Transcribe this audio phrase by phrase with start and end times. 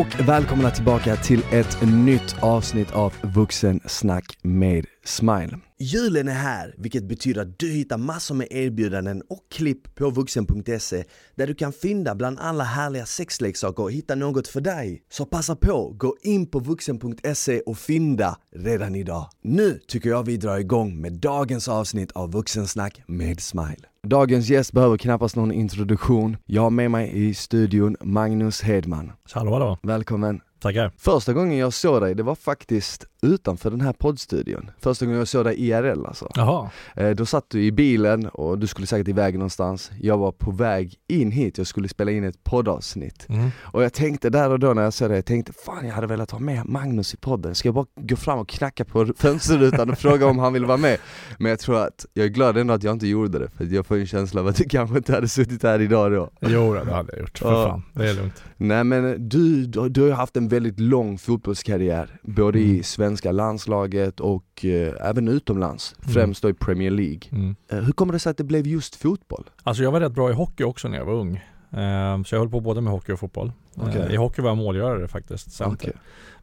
[0.00, 5.58] Och välkomna tillbaka till ett nytt avsnitt av Vuxensnack med Smile.
[5.78, 11.04] Julen är här, vilket betyder att du hittar massor med erbjudanden och klipp på vuxen.se
[11.34, 15.02] där du kan fynda bland alla härliga sexleksaker och hitta något för dig.
[15.10, 19.30] Så passa på, gå in på vuxen.se och fynda redan idag.
[19.42, 23.89] Nu tycker jag vi drar igång med dagens avsnitt av Vuxensnack med Smile.
[24.06, 26.36] Dagens gäst behöver knappast någon introduktion.
[26.46, 29.12] Jag har med mig i studion Magnus Hedman.
[29.32, 29.78] Hallå hallå.
[29.82, 30.40] Välkommen.
[30.60, 30.92] Tackar.
[30.96, 34.70] Första gången jag såg dig, det var faktiskt utanför den här poddstudion.
[34.78, 36.28] Första gången jag såg dig IRL alltså.
[36.34, 36.70] Jaha.
[36.96, 39.90] Eh, Då satt du i bilen och du skulle säkert iväg någonstans.
[40.00, 43.26] Jag var på väg in hit, jag skulle spela in ett poddavsnitt.
[43.28, 43.50] Mm.
[43.60, 46.06] Och jag tänkte där och då när jag såg dig, jag tänkte fan jag hade
[46.06, 47.54] velat ha med Magnus i podden.
[47.54, 50.76] Ska jag bara gå fram och knacka på fönsterrutan och fråga om han vill vara
[50.78, 50.98] med?
[51.38, 53.86] Men jag tror att, jag är glad ändå att jag inte gjorde det, för jag
[53.86, 56.30] får en känsla av att du kanske inte hade suttit här idag då.
[56.40, 57.38] Jo, det hade jag gjort.
[57.38, 57.66] För Ja.
[57.68, 57.82] fan.
[57.94, 58.42] Det är lugnt.
[58.56, 62.82] Nej men du, du, har ju haft en väldigt lång fotbollskarriär, både i Mm.
[63.10, 66.14] Svenska landslaget och eh, även utomlands, Mm.
[66.14, 67.20] främst då i Premier League.
[67.32, 67.56] Mm.
[67.70, 69.44] Eh, hur kommer det sig att det blev just fotboll?
[69.62, 71.36] Alltså jag var rätt bra i hockey också när jag var ung.
[71.70, 73.52] Eh, Så jag höll på både med hockey och fotboll.
[73.76, 74.12] Eh, Okej.
[74.12, 75.52] I hockey var jag målgörare faktiskt.
[75.52, 75.74] Center.
[75.88, 75.92] Okej.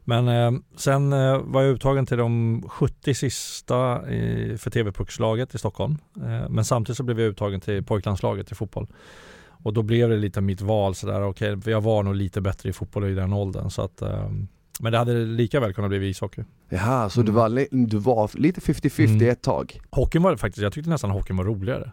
[0.04, 5.58] Men eh, sen eh, var jag uttagen till de 70 sista i, för TV-puckslaget i
[5.58, 5.98] Stockholm.
[6.16, 8.86] Eh, Men samtidigt så blev jag uttagen till pojklandslaget i fotboll.
[9.64, 12.68] Och då blev det lite mitt val sådär, okej, för jag var nog lite bättre
[12.68, 14.30] i fotboll i den åldern så att eh,
[14.80, 16.42] Men det hade lika väl kunnat bli ishockey.
[16.68, 17.26] Jaha, så Mm.
[17.26, 19.30] du, var, du var lite 50-50 Mm.
[19.30, 19.80] ett tag?
[19.90, 21.92] Hockeyn var faktiskt, jag tyckte nästan hockeyn var roligare.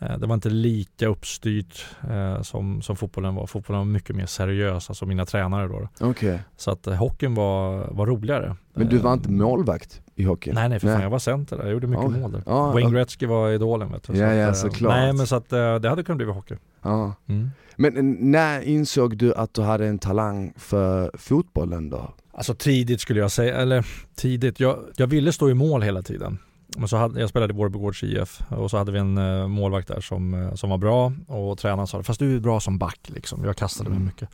[0.00, 3.46] Eh, Det var inte lika uppstyrt eh, som, som fotbollen var.
[3.46, 5.88] Fotbollen var mycket mer seriös, alltså mina tränare då.
[6.00, 6.38] Okej.
[6.56, 8.56] Så att eh, hockeyn var, var roligare.
[8.74, 10.52] Men du var Eh, inte målvakt i hockey?
[10.52, 11.02] Nej nej för fan, Nej.
[11.04, 11.64] jag var center där.
[11.64, 12.10] Jag gjorde mycket Ja.
[12.20, 12.42] mål där.
[12.46, 12.90] Ja, Wayne.
[12.90, 14.16] Gretzky var idolen vet du.
[14.16, 14.92] Ja, att, ja, eh, såklart.
[14.96, 16.54] Nej men så att eh, det hade kunnat bli hockey.
[16.82, 17.14] Ja.
[17.28, 17.50] Mm.
[17.78, 22.14] Men eh, när insåg du att du hade en talang för fotbollen då?
[22.32, 24.60] Alltså tidigt skulle jag säga, eller tidigt.
[24.60, 26.38] Jag, jag ville stå i mål hela tiden.
[26.76, 29.88] Men så hade, jag spelade i Vårbygårds IF och så hade vi en eh, målvakt
[29.88, 32.98] där som, eh, som var bra och tränaren sa fast du är bra som back
[33.06, 33.44] liksom.
[33.44, 34.06] Jag kastade mig Mm.
[34.06, 34.28] mycket.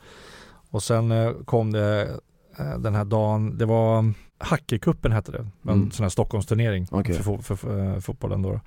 [0.69, 2.01] Och sen eh, kom det
[2.59, 5.91] eh, den här dagen, det var Hackecupen hette det, en Mm.
[5.91, 7.15] sån här Stockholmsturnering Okej.
[7.15, 8.59] för, för, för eh, fotbollen då.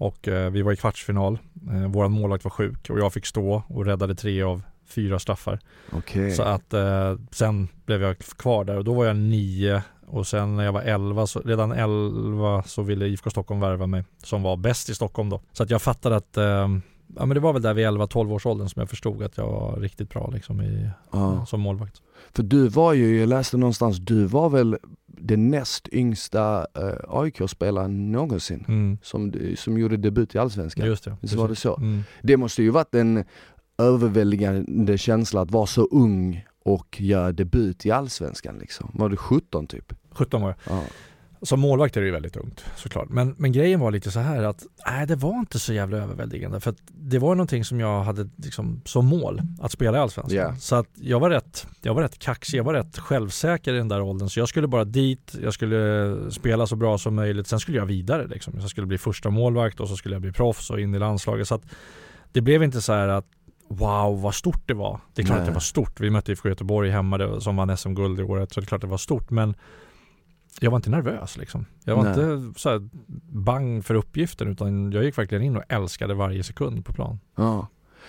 [0.00, 1.38] Och eh, vi var i kvartsfinal,
[1.70, 5.58] eh, vår målvakt var sjuk och jag fick stå och räddade tre av fyra straffar.
[5.92, 6.32] Okej.
[6.32, 10.56] Så att eh, sen blev jag kvar där och då var jag nio och sen
[10.56, 14.56] när jag var 11, så, redan 11 så ville IFK Stockholm värva mig som var
[14.56, 15.40] bäst i Stockholm då.
[15.52, 16.68] Så att jag fattade att eh,
[17.16, 19.46] Ja men det var väl där vid 11-12 års åldern som jag förstod att jag
[19.46, 21.46] var riktigt bra liksom i, Ja.
[21.46, 22.02] som målvakt.
[22.32, 24.76] För du var ju, jag läste någonstans, du var väl
[25.06, 28.98] den näst yngsta eh, AIK-spelaren någonsin Mm.
[29.02, 30.86] som, som gjorde debut i Allsvenskan.
[30.86, 31.16] Just det.
[31.20, 31.76] Visst var det så?
[31.76, 32.02] Mm.
[32.22, 33.24] Det måste ju varit en
[33.78, 38.90] överväldigande känsla att vara så ung och göra debut i Allsvenskan liksom.
[38.94, 39.92] Var du 17 typ?
[40.12, 40.76] 17 var jag.
[40.76, 40.82] Ja.
[41.42, 43.08] Som målvakt är det ju väldigt ungt såklart.
[43.08, 46.60] Men, men grejen var lite så här att nej, det var inte så jävla överväldigande.
[46.60, 50.36] För det var någonting som jag hade liksom som mål, att spela i Allsvenskan.
[50.36, 50.56] Ja.
[50.56, 53.88] Så att jag var, rätt, jag var rätt kaxig, jag var rätt självsäker i den
[53.88, 54.28] där åldern.
[54.28, 57.46] Så jag skulle bara dit, jag skulle spela så bra som möjligt.
[57.46, 58.54] Sen skulle jag vidare liksom.
[58.60, 61.48] Jag skulle bli första målvakt och så skulle jag bli proffs och in i landslaget.
[61.48, 61.62] Så att
[62.32, 63.26] det blev inte så här att
[63.72, 65.00] Wow vad stort det var.
[65.14, 65.42] Det är klart Nej.
[65.42, 66.00] att det var stort.
[66.00, 68.52] Vi mötte IFK Göteborg hemma som vann SM-guld det året.
[68.52, 69.30] Så det är klart att det var stort.
[69.30, 69.54] Men
[70.60, 71.66] jag var inte nervös liksom.
[71.84, 72.10] Jag var Nej.
[72.12, 72.88] inte så
[73.32, 77.20] bang för uppgiften utan jag gick verkligen in och älskade varje sekund på plan.
[77.36, 77.66] Ja.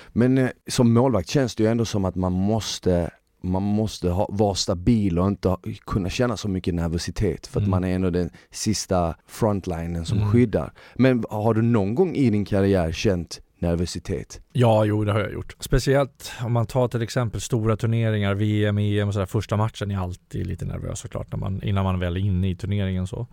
[0.09, 3.09] Men eh, som målvakt känns det ju ändå som att man måste
[3.43, 7.67] man måste ha, vara stabil och inte ha, kunna känna så mycket nervositet för att
[7.67, 7.69] Mm.
[7.71, 10.31] man är ändå den sista frontlinen som Mm.
[10.31, 10.73] skyddar.
[10.95, 14.41] Men har du någon gång i din karriär känt nervositet?
[14.53, 15.55] Ja, jo det har jag gjort.
[15.59, 19.25] Speciellt om man tar till exempel stora turneringar, VM, EM och sådär.
[19.25, 22.55] Första matchen är alltid lite nervös såklart när man, innan man väl är inne i
[22.55, 23.27] turneringen så.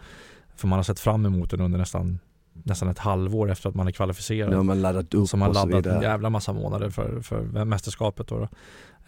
[0.57, 2.19] För man har sett fram emot den under nästan,
[2.53, 4.51] nästan ett halvår efter att man är kvalificerad.
[4.51, 6.11] Nu har man laddat upp som har och så laddat en vidare.
[6.11, 8.29] jävla massa månader för, för mästerskapet.
[8.29, 8.49] Då då.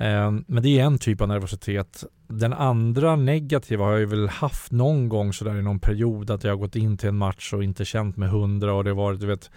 [0.05, 2.05] Ehm, Men det är en typ av nervositet.
[2.29, 6.51] Den andra negativa har jag väl haft någon gång sådär i någon period att jag
[6.53, 9.21] har gått in till en match och inte känt mig hundra och det har varit,
[9.21, 9.51] du vet,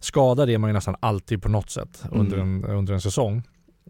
[0.00, 2.64] skadad är man ju nästan alltid på något sätt under, Mm.
[2.64, 3.42] en, under en säsong.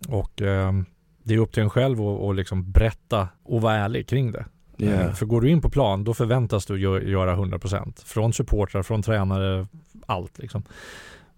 [0.09, 0.85] Och ehm,
[1.23, 4.45] det är upp till en själv att att liksom berätta och vara ärlig kring det.
[4.79, 5.07] Yeah.
[5.07, 8.83] Eh, För går du in på plan då förväntas du gö- göra 100% från supportrar,
[8.83, 9.67] från tränare,
[10.07, 10.63] allt liksom.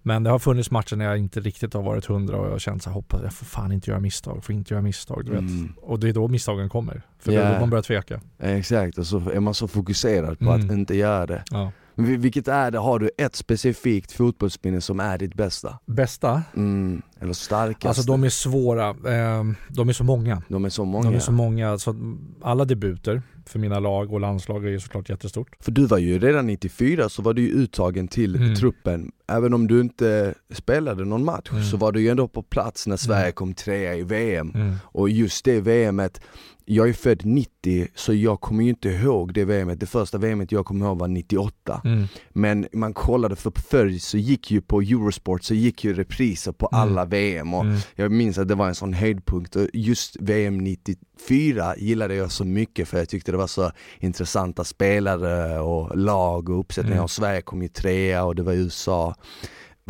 [0.03, 2.59] Men det har funnits matcher när jag inte riktigt har varit hundra och jag har
[2.59, 5.31] känt så här, hoppas jag får fan inte göra misstag, får inte göra misstag, du
[5.31, 5.41] vet.
[5.41, 5.73] Mm.
[5.83, 7.03] Och det är då misstagen kommer.
[7.19, 7.53] För Ja.
[7.55, 8.21] då man börjar tveka.
[8.39, 10.67] Exakt, och så är man så fokuserad på Mm.
[10.67, 11.45] att inte göra det.
[11.51, 11.73] Ja.
[12.05, 15.79] Vilket är det, har du ett specifikt fotbollsminne som är ditt bästa?
[15.87, 16.43] Bästa?
[16.57, 17.03] Mm.
[17.21, 17.89] Eller starkaste?
[17.89, 20.43] Alltså de är svåra, eh, de är så många.
[20.49, 21.11] De är så många.
[21.11, 21.95] De är så många, så
[22.43, 25.57] alla debuter för mina lag och landslag är ju såklart jättestort.
[25.61, 28.55] För du var ju redan 94 så var du ju uttagen till mm.
[28.55, 31.65] truppen, även om du inte spelade någon match mm.
[31.65, 33.33] så var du ju ändå på plats när Sverige mm.
[33.33, 34.53] kom trea i VM.
[34.55, 34.75] Mm.
[34.85, 36.21] Och just det VMet,
[36.65, 40.53] jag är född 90 så jag kommer ju inte ihåg det VMet, det första VMet
[40.53, 41.81] jag kommer ihåg var 98.
[41.85, 42.05] Mm.
[42.31, 46.69] Men man kollade, för förr så gick ju på Eurosport så gick ju repriser på
[46.73, 46.83] mm.
[46.83, 47.79] alla VM och mm.
[47.95, 52.45] jag minns att det var en sån höjdpunkt och just VM 94 gillade jag så
[52.45, 57.05] mycket för jag tyckte det var så intressanta spelare och lag och uppsättningar mm.
[57.05, 59.15] och Sverige kom ju trea och det var USA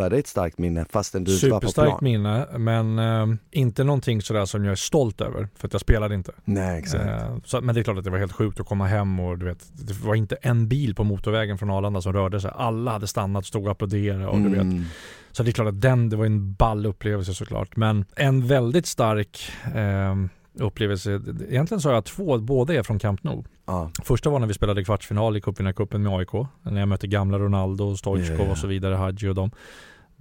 [0.08, 1.98] det ett starkt minne fastän du inte var på plan?
[2.00, 6.14] minne, men eh, inte någonting sådär som jag är stolt över för att jag spelade
[6.14, 6.32] inte.
[6.44, 7.04] Nej, exakt.
[7.04, 9.38] Eh, så, men det är klart att det var helt sjukt att komma hem och
[9.38, 12.50] du vet, det var inte en bil på motorvägen från Arlanda som rörde sig.
[12.54, 14.50] Alla hade stannat, stod och applåderade och mm.
[14.50, 14.64] du vet.
[14.64, 14.84] Mm.
[15.32, 17.76] Så det är klart att den, det var en ball upplevelse såklart.
[17.76, 20.14] Men en väldigt stark eh,
[20.54, 21.20] upplevelse.
[21.48, 23.44] Egentligen så har jag två, båda är från Camp Nou.
[23.64, 23.88] Ah.
[24.04, 26.32] Första var när vi spelade kvartsfinal i cupvinnarcupen med AIK.
[26.62, 28.50] När jag mötte gamla Ronaldo, Stoichkov yeah.
[28.50, 29.50] och så vidare, Hadji och dem.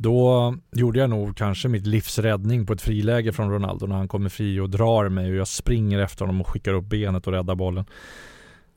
[0.02, 4.08] Då gjorde jag nog kanske mitt livs räddning på ett friläge från Ronaldo när han
[4.08, 7.34] kommer fri och drar mig och jag springer efter honom och skickar upp benet och
[7.34, 7.86] räddar bollen.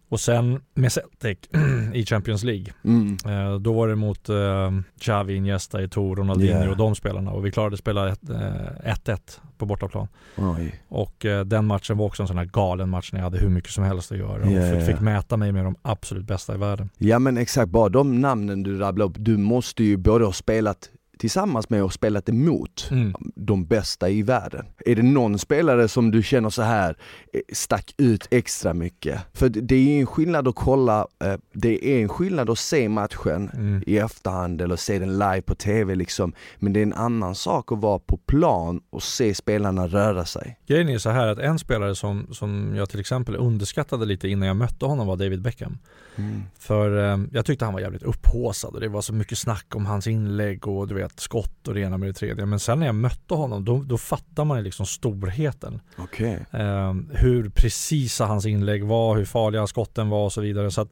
[0.08, 1.38] Och sen med Celtic
[1.94, 2.66] i Champions League.
[2.84, 3.16] Mm.
[3.26, 4.70] Eh, då var det mot eh,
[5.00, 6.70] Xavi, Iniesta, Eto'o, Ronaldinho yeah.
[6.70, 7.30] och de spelarna.
[7.30, 9.16] Och vi klarade att spela 1-1 eh,
[9.58, 10.08] på bortaplan.
[10.36, 10.80] Oj.
[10.88, 13.48] Och eh, den matchen var också en sån här galen match när jag hade hur
[13.48, 14.50] mycket som helst att göra.
[14.50, 16.90] Yeah, och fick, fick mäta mig med de absolut bästa i världen.
[16.98, 19.16] Ja men exakt, bara de namnen du rabblade upp.
[19.18, 23.14] Du måste ju både ha spelat tillsammans med och spelat emot mm.
[23.34, 24.66] de bästa i världen.
[24.86, 26.96] Är det någon spelare som du känner så här
[27.32, 29.20] eh, stack ut extra mycket?
[29.32, 33.50] För det är en skillnad att kolla, eh, det är en skillnad att se matchen
[33.54, 33.82] mm.
[33.86, 36.32] i efterhand eller se den live på TV liksom.
[36.58, 40.58] Men det är en annan sak att vara på plan och se spelarna röra sig.
[40.66, 44.48] Grejen är så här att en spelare som, som jag till exempel underskattade lite innan
[44.48, 45.78] jag mötte honom var David Beckham.
[46.16, 46.42] Mm.
[46.58, 49.86] För eh, jag tyckte han var jävligt upphåsad och det var så mycket snack om
[49.86, 52.46] hans inlägg och du vet skott och det ena med det tredje.
[52.46, 55.80] Men sen när jag mötte honom då, då fattar man liksom storheten.
[55.98, 56.38] Okay.
[56.50, 60.70] Eh, hur precisa hans inlägg var, hur farliga skotten var och så vidare.
[60.70, 60.88] Så att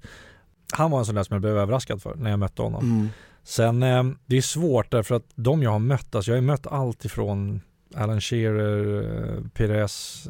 [0.72, 2.84] han var en sån där som jag blev överraskad för när jag mötte honom.
[2.84, 3.08] Mm.
[3.42, 6.66] Sen eh, det är svårt därför att de jag har mött, alltså jag har mött
[6.66, 7.60] allt ifrån
[7.94, 10.26] Alan Shearer, eh, Pires,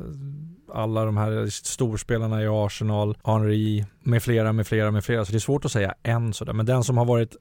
[0.73, 5.25] alla de här storspelarna i Arsenal, Henri, med flera, med flera, med flera.
[5.25, 6.53] Så det är svårt att säga en sådär.
[6.53, 7.37] Men den som har varit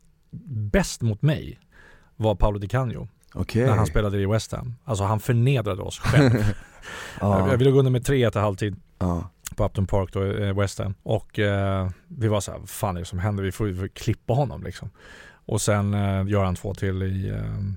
[0.71, 1.59] bäst mot mig
[2.19, 3.07] var Paolo Di Canio.
[3.33, 3.65] Okay.
[3.65, 4.75] När han spelade i West Ham.
[4.83, 6.31] Alltså han förnedrade oss själv.
[7.19, 7.55] ah.
[7.55, 8.75] Ville gå under med tre till halvtid.
[8.97, 9.21] Ah.
[9.55, 10.93] På Upton Park då, i West Ham.
[11.03, 13.43] Och eh, vi var så här, vad fan är det som händer?
[13.43, 14.89] Vi får, vi får klippa honom liksom.
[15.45, 17.75] Och sen eh, gör han två till i eh,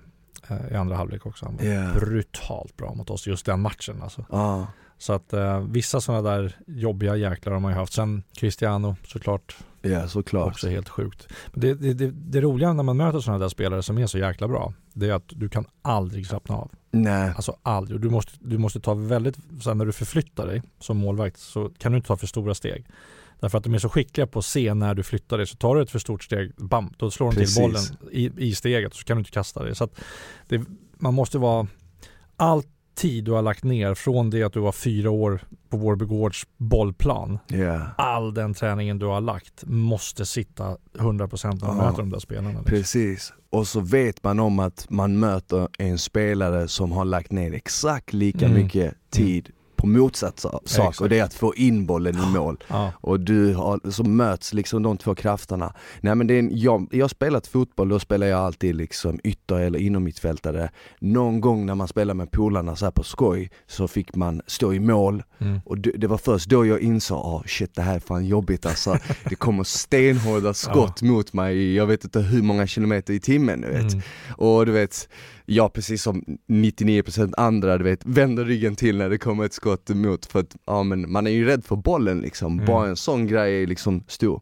[0.49, 1.45] Eh, i andra halvlek också.
[1.45, 1.95] Han var yeah.
[1.95, 4.25] brutalt bra mot oss just den matchen alltså.
[4.31, 4.67] Ah.
[4.99, 7.93] Så att eh, vissa sådana där jobbiga jäklar har man ju haft.
[7.93, 9.57] Sen Cristiano såklart.
[9.83, 10.49] Ja såklart.
[10.49, 11.29] Också helt sjukt.
[11.55, 14.49] Det, det, det, det roliga när man möter sådana där spelare som är så jäkla
[14.49, 14.73] bra.
[14.93, 16.71] Det är att du kan aldrig slappna av.
[16.91, 17.33] Nej.
[17.37, 18.01] Alltså aldrig.
[18.01, 21.93] Du måste, du måste ta väldigt, så när du förflyttar dig som målvakt så kan
[21.93, 22.87] du inte ta för stora steg.
[23.41, 25.47] Därför att de är så skickliga på att se när du flyttar dig.
[25.47, 27.55] Så tar du ett för stort steg, bam, då slår de Precis.
[27.55, 29.75] till bollen i, i steget och så kan du inte kasta det.
[29.75, 29.89] Så
[30.49, 30.65] det,
[30.99, 31.67] man måste vara,
[32.37, 32.63] all
[32.95, 37.39] tid du har lagt ner från det att du var fyra år på Vårbygårds bollplan.
[37.53, 37.83] Yeah.
[37.97, 42.19] All den träningen du har lagt måste sitta 100% när man ja, möter de där
[42.19, 42.49] spelarna.
[42.49, 42.65] Liksom.
[42.65, 43.33] Precis.
[43.51, 48.13] Och så vet man om att man möter en spelare som har lagt ner exakt
[48.13, 48.63] lika mm.
[48.63, 49.51] mycket tid
[49.83, 51.01] på motsatt sak Exakt.
[51.01, 52.65] och det är att få in bollen i mål.
[52.69, 52.93] Ja.
[53.01, 55.75] Och du har, så möts liksom de två krafterna.
[56.01, 59.21] Nej men det är en, jag, jag har spelat fotboll, då spelar jag alltid liksom
[59.25, 60.71] ytter eller inom mittfältare.
[60.99, 64.81] Någon gång när man spelar med polarna så på skoj så fick man stå i
[64.81, 65.61] mål mm.
[65.65, 68.67] och det, det, var först då jag insåg, oh, shit det här är fan jobbigt
[68.67, 68.99] alltså.
[69.29, 71.09] Det kommer stenhårda skott ja.
[71.09, 73.93] mot mig, jag vet inte hur många kilometer i timmen du vet.
[73.93, 74.03] Mm.
[74.37, 75.09] Och du vet,
[75.47, 79.91] jag precis som 99% andra du vet, vänder ryggen till när det kommer ett skott
[79.91, 82.67] emot för att, ja men man är ju rädd för bollen liksom, mm.
[82.67, 84.41] bara en sån grej är liksom stor.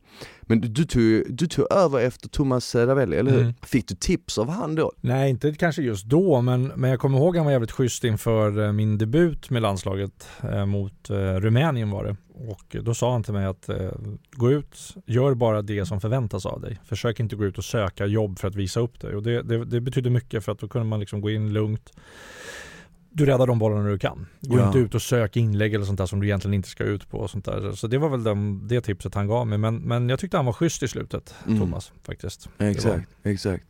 [0.51, 3.41] Men du, du, tog, du tog över efter Thomas Ravelli, eller hur?
[3.41, 3.55] Mm.
[3.63, 4.93] Fick du tips av han då?
[5.01, 8.05] Nej, inte kanske just då, men, men jag kommer ihåg att han var jävligt schysst
[8.05, 12.17] inför eh, min debut med landslaget eh, mot eh, Rumänien var det.
[12.49, 13.91] Och då sa han till mig att eh,
[14.31, 16.79] gå ut, gör bara det som förväntas av dig.
[16.85, 19.15] Försök inte gå ut och söka jobb för att visa upp dig.
[19.15, 21.93] Och det, det, det betyder mycket för att då kunde man liksom gå in lugnt.
[23.13, 24.27] Du räddar de bollarna du kan.
[24.41, 24.67] Gå ja.
[24.67, 27.19] inte ut och sök inlägg eller sånt där som du egentligen inte ska ut på.
[27.19, 27.73] Och sånt där.
[27.73, 29.59] Så det var väl den, det tipset han gav mig.
[29.59, 31.61] Men, men jag tyckte han var schysst i slutet, mm.
[31.61, 32.49] Thomas, faktiskt.
[32.59, 33.65] Exakt, exakt.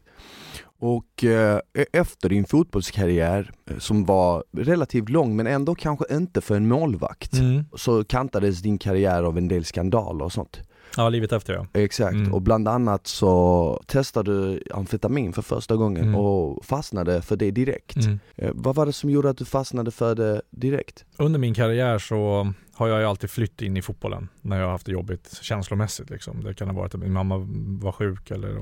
[0.78, 1.60] Och eh,
[1.92, 7.38] efter din fotbollskarriär, eh, som var relativt lång men ändå kanske inte för en målvakt,
[7.38, 7.64] Mm.
[7.76, 10.60] så kantades din karriär av en del skandaler och sånt.
[10.96, 11.66] Ja, livet efter ja.
[11.72, 12.34] Exakt, Mm.
[12.34, 16.14] och bland annat så testade du amfetamin för första gången Mm.
[16.14, 17.96] och fastnade för det direkt.
[17.96, 18.18] Mm.
[18.36, 21.04] Eh, vad var det som gjorde att du fastnade för det direkt?
[21.18, 24.72] Under min karriär så har jag ju alltid flytt in i fotbollen när jag har
[24.72, 26.10] haft det jobbigt känslomässigt.
[26.10, 26.44] Liksom.
[26.44, 27.36] Det kan ha varit att min mamma
[27.80, 28.56] var sjuk eller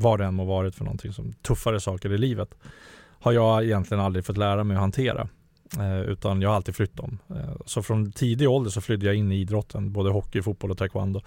[0.00, 2.54] vad det än må varit för någonting som tuffare saker i livet.
[3.20, 5.28] Har jag egentligen aldrig fått lära mig att hantera.
[5.78, 7.18] Eh, utan jag har alltid flytt dem.
[7.30, 10.78] Eh, så från tidig ålder så flydde jag in i idrotten, både hockey, fotboll och
[10.78, 11.20] taekwondo.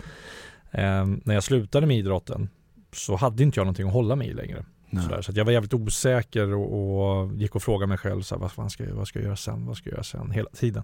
[0.71, 2.49] Eh, när jag slutade med idrotten
[2.93, 4.65] så hade inte jag någonting att hålla mig i längre.
[5.03, 5.21] Sådär.
[5.21, 8.51] Så jag var jävligt osäker och, och gick och frågade mig själv så här, vad,
[8.51, 10.83] fan ska jag, vad ska jag göra sen, vad ska jag göra sen, hela tiden.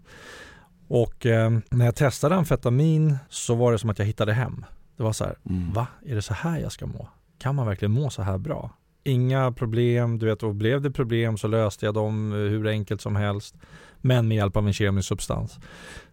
[0.88, 4.66] Och eh, när jag testade amfetamin så var det som att jag hittade hem.
[4.98, 5.74] Det var så här, Mm.
[5.74, 7.08] va, är det så här jag ska må?
[7.38, 8.72] Kan man verkligen må så här bra?
[9.08, 13.02] Inga problem, du vet, och blev det problem så löste jag dem eh, hur enkelt
[13.02, 13.56] som helst.
[14.02, 15.60] Men med hjälp av en kemisk substans.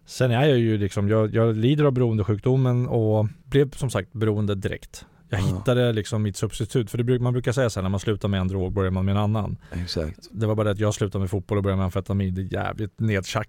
[0.05, 4.55] Sen är jag ju liksom, jag, jag lider av beroendesjukdomen och blev som sagt beroende
[4.55, 5.05] direkt.
[5.29, 5.45] Jag Ja.
[5.45, 8.39] hittade liksom mitt substitut, för det man brukar säga så här när man slutar med
[8.41, 9.57] en drog börjar man med en annan.
[9.73, 10.19] Exakt.
[10.31, 12.35] Det var bara det att jag slutade med fotboll och började med amfetamin.
[12.35, 13.47] Det är jävligt nedköp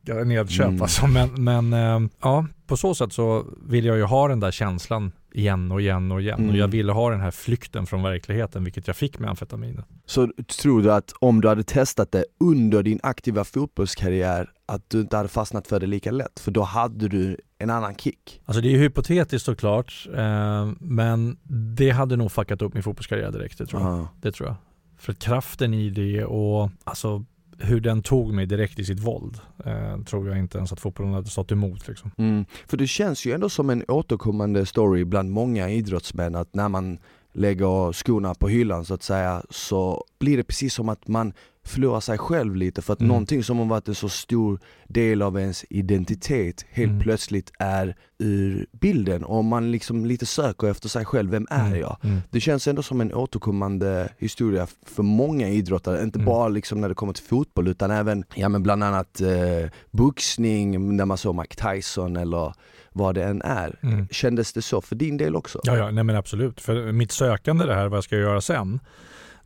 [0.68, 0.82] Mm.
[0.82, 1.06] alltså.
[1.06, 5.12] Men, men eh, ja, på så sätt så vill jag ju ha den där känslan
[5.36, 6.38] igen och igen och igen.
[6.38, 6.50] Mm.
[6.50, 9.84] Och jag ville ha den här flykten från verkligheten, vilket jag fick med amfetaminet.
[10.06, 15.00] Så tror du att om du hade testat det under din aktiva fotbollskarriär, att du
[15.00, 16.40] inte hade fastnat för det lika lätt?
[16.40, 18.40] För då hade du en annan kick.
[18.44, 21.36] Alltså det är ju hypotetiskt såklart, eh, men
[21.76, 23.90] det hade nog fuckat upp min fotbollskarriär direkt, det tror jag.
[23.90, 24.08] Ja.
[24.20, 24.56] Det tror jag.
[24.98, 27.24] För kraften i det och alltså
[27.58, 31.12] hur den tog mig direkt i sitt våld eh, tror jag inte ens att fotbollen
[31.12, 31.88] hade stått emot.
[31.88, 32.10] Liksom.
[32.18, 32.44] Mm.
[32.66, 36.98] För det känns ju ändå som en återkommande story bland många idrottsmän att när man
[37.32, 41.32] lägger skorna på hyllan så att säga så blir det precis som att man
[41.66, 43.08] förlorar sig själv lite för att Mm.
[43.08, 47.02] någonting som har varit en så stor del av ens identitet helt Mm.
[47.02, 51.80] plötsligt är ur bilden och man liksom lite söker efter sig själv, vem är Mm.
[51.80, 51.96] jag?
[52.02, 52.20] Mm.
[52.30, 56.26] Det känns ändå som en återkommande historia för många idrottare, inte Mm.
[56.26, 60.96] bara liksom när det kommer till fotboll utan även, ja men bland annat eh, boxning,
[60.96, 62.54] när man såg Mike Tyson eller
[62.92, 63.78] vad det än är.
[63.82, 64.08] Mm.
[64.08, 65.60] Kändes det så för din del också?
[65.62, 66.60] Ja, ja, nej men absolut.
[66.60, 68.80] För mitt sökande det här, vad jag ska göra sen,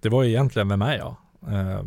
[0.00, 1.16] det var egentligen, vem är jag?
[1.48, 1.82] Eh,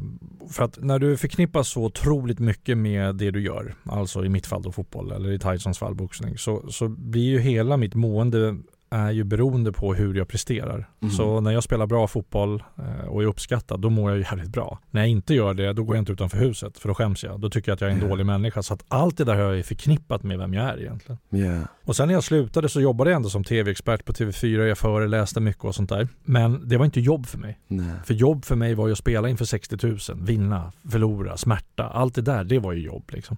[0.50, 4.48] för att när du förknippar så otroligt mycket med det du gör, alltså i mitt
[4.48, 8.58] fall då fotboll eller i Tysons fall boxning, så, så blir ju hela mitt mående
[8.90, 10.90] är ju beroende på hur jag presterar.
[11.02, 11.14] Mm.
[11.14, 14.80] Så när jag spelar bra fotboll eh, och är uppskattad, då mår jag jävligt bra.
[14.92, 17.40] När jag inte gör det, då går jag inte utanför huset, för då skäms jag.
[17.40, 18.08] Då tycker jag att jag är en Ja.
[18.08, 18.64] dålig människa.
[18.64, 21.18] Så att allt det där har jag förknippat med vem jag är egentligen.
[21.30, 21.62] Ja.
[21.86, 25.40] Och sen när jag slutade så jobbade jag ändå som tv-expert på TV4, jag föreläste
[25.40, 26.08] mycket och sånt där.
[26.24, 27.60] Men det var inte jobb för mig.
[27.68, 27.86] Nej.
[28.06, 31.84] För jobb för mig var ju att spela inför 60 000, vinna, förlora, smärta.
[31.88, 33.38] Allt det där, det var ju jobb liksom.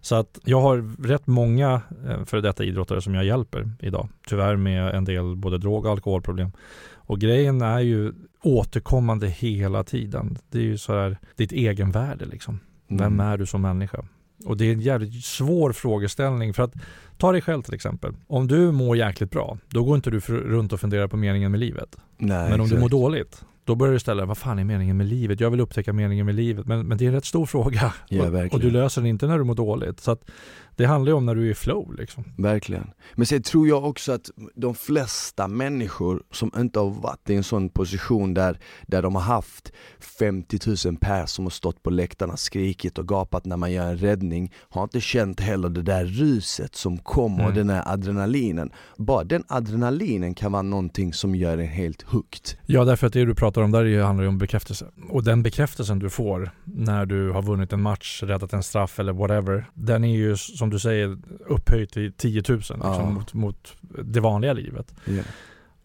[0.00, 4.08] Så att jag har rätt många eh, före detta idrottare som jag hjälper idag.
[4.28, 6.50] Tyvärr med en del både drog och alkoholproblem.
[6.94, 10.38] Och grejen är ju återkommande hela tiden.
[10.50, 12.60] Det är ju så här, ditt egenvärde liksom.
[12.88, 13.20] Vem Mm.
[13.26, 14.04] är du som människa?
[14.44, 16.72] Och det är en jävligt svår frågeställning för att
[17.18, 18.14] ta dig själv till exempel.
[18.26, 21.50] Om du mår jäkligt bra, då går inte du för, runt och funderar på meningen
[21.50, 21.96] med livet.
[22.18, 22.80] Nej, Men om du exakt.
[22.80, 25.40] mår dåligt, då börjar du ställa vad fan är meningen med livet?
[25.40, 26.66] Jag vill upptäcka meningen med livet.
[26.66, 27.94] Men, men det är en rätt stor fråga.
[28.08, 30.00] Ja, och, och du löser den inte när du mår dåligt.
[30.00, 30.30] Så att
[30.76, 32.24] det handlar ju om när du är i flow liksom.
[32.38, 32.90] Verkligen.
[33.14, 37.44] Men sen tror jag också att de flesta människor som inte har varit i en
[37.44, 39.72] sån position där, där de har haft
[40.18, 43.96] 50 000 pers som har stått på läktarna, skrikit och gapat när man gör en
[43.98, 47.54] räddning, har inte känt heller det där ruset som kommer, Mm.
[47.54, 48.70] den här adrenalinen.
[48.96, 52.58] Bara den adrenalinen kan vara någonting som gör en helt hooked.
[52.66, 54.86] Ja, därför att det du pratar om där handlar ju om bekräftelse.
[55.10, 59.12] Och den bekräftelsen du får när du har vunnit en match, räddat en straff eller
[59.12, 63.10] whatever, den är ju som du säger upphöjt till 10 000 liksom, Ja.
[63.10, 64.94] mot, mot det vanliga livet.
[65.04, 65.22] Ja.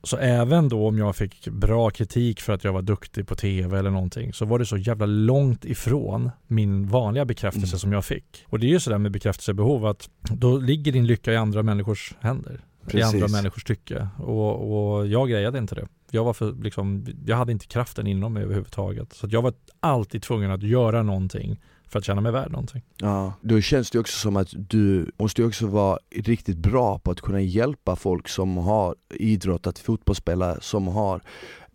[0.03, 3.79] Så även då om jag fick bra kritik för att jag var duktig på tv
[3.79, 7.79] eller någonting så var det så jävla långt ifrån min vanliga bekräftelse Mm.
[7.79, 8.45] som jag fick.
[8.47, 12.15] Och det är ju sådär med bekräftelsebehov att då ligger din lycka i andra människors
[12.19, 12.61] händer.
[12.87, 13.13] I Precis.
[13.13, 14.07] andra människors tycke.
[14.17, 15.87] Och, och jag grejade inte det.
[16.11, 19.13] Jag var för, liksom, jag hade inte kraften inom mig överhuvudtaget.
[19.13, 21.59] Så jag var alltid tvungen att göra någonting
[21.91, 22.81] för att känna mig värd någonting.
[22.97, 27.11] Ja, då känns det också som att du måste ju också vara riktigt bra på
[27.11, 31.21] att kunna hjälpa folk som har idrottat, fotbollsspelare som har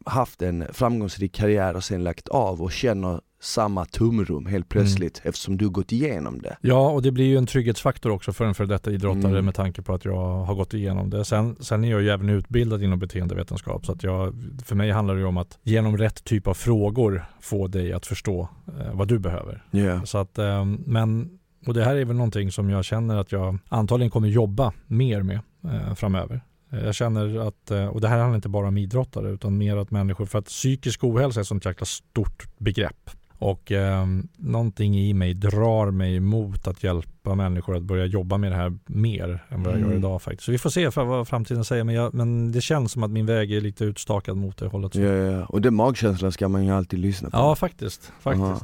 [0.07, 5.29] haft en framgångsrik karriär och sen lagt av och känner samma tumrum helt plötsligt mm.
[5.29, 6.57] eftersom du gått igenom det.
[6.61, 9.45] Ja, och det blir ju en trygghetsfaktor också för en för detta idrottare mm.
[9.45, 11.25] med tanke på att jag har gått igenom det.
[11.25, 14.35] Sen, sen är jag ju även utbildad inom beteendevetenskap så att jag,
[14.65, 18.07] för mig handlar det ju om att genom rätt typ av frågor få dig att
[18.07, 19.65] förstå eh, vad du behöver.
[19.73, 20.05] Yeah.
[20.05, 23.59] Så att, eh, men och det här är väl någonting som jag känner att jag
[23.69, 26.41] antagligen kommer jobba mer med eh, framöver.
[26.73, 29.77] Eh, jag känner att, eh, och det här handlar inte bara om idrottare utan mer
[29.77, 33.11] att människor, för att psykisk ohälsa är ett sånt jäkla stort begrepp.
[33.39, 38.53] Och eh, någonting i mig drar mig mot att hjälpa människor att börja jobba med
[38.53, 39.91] det här mer än vad jag mm.
[39.91, 40.45] gör idag faktiskt.
[40.45, 43.11] Så vi får se för vad framtiden säger men, jag, men det känns som att
[43.11, 44.95] min väg är lite utstakad mot det hållet.
[44.95, 47.37] Ja, ja, och den magkänslan ska man ju alltid lyssna på.
[47.37, 48.13] Ja, faktiskt.
[48.21, 48.45] faktiskt.
[48.45, 48.61] Aha.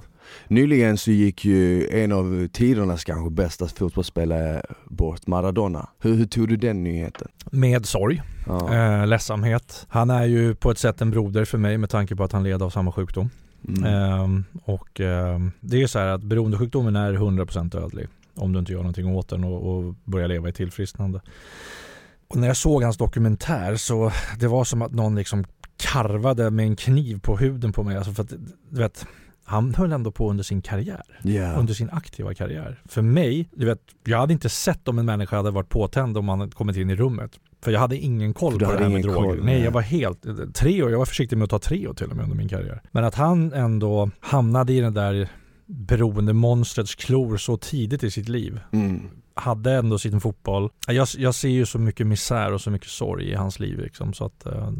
[0.48, 5.88] Nyligen så gick ju en av tidernas kanske bästa fotbollsspelare bort, Maradona.
[5.98, 7.28] Hur, hur tog du den nyheten?
[7.50, 8.74] Med sorg, ja.
[8.74, 9.86] eh, ledsamhet.
[9.88, 12.42] Han är ju på ett sätt en broder för mig med tanke på att han
[12.42, 13.30] led av samma sjukdom.
[13.68, 13.84] Mm.
[13.84, 18.72] Eh, och eh, det är så här att beroendesjukdomen är 100% dödlig om du inte
[18.72, 21.20] gör någonting åt den och, och börjar leva i tillfrisknande.
[22.28, 25.44] Och när jag såg hans dokumentär så det var som att någon liksom
[25.76, 27.96] karvade med en kniv på huden på mig.
[27.96, 28.32] Alltså för att,
[28.70, 29.06] du vet,
[29.44, 31.20] han höll ändå på under sin karriär.
[31.24, 31.58] Yeah.
[31.58, 32.80] Under sin aktiva karriär.
[32.84, 36.28] För mig, du vet, jag hade inte sett om en människa hade varit påtänd om
[36.28, 37.30] han kommit in i rummet.
[37.62, 39.20] För jag hade ingen koll på det här med droger.
[39.20, 42.16] Koll, nej, jag var helt, Treo, jag var försiktig med att ta Treo till och
[42.16, 42.82] med under min karriär.
[42.90, 45.28] Men att han ändå hamnade i den där
[45.66, 48.60] beroende monstrets klor så tidigt i sitt liv.
[48.72, 49.00] Mm.
[49.34, 50.70] Hade ändå sin fotboll.
[50.86, 54.12] Jag, jag ser ju så mycket misär och så mycket sorg i hans liv liksom,
[54.12, 54.70] så att uh,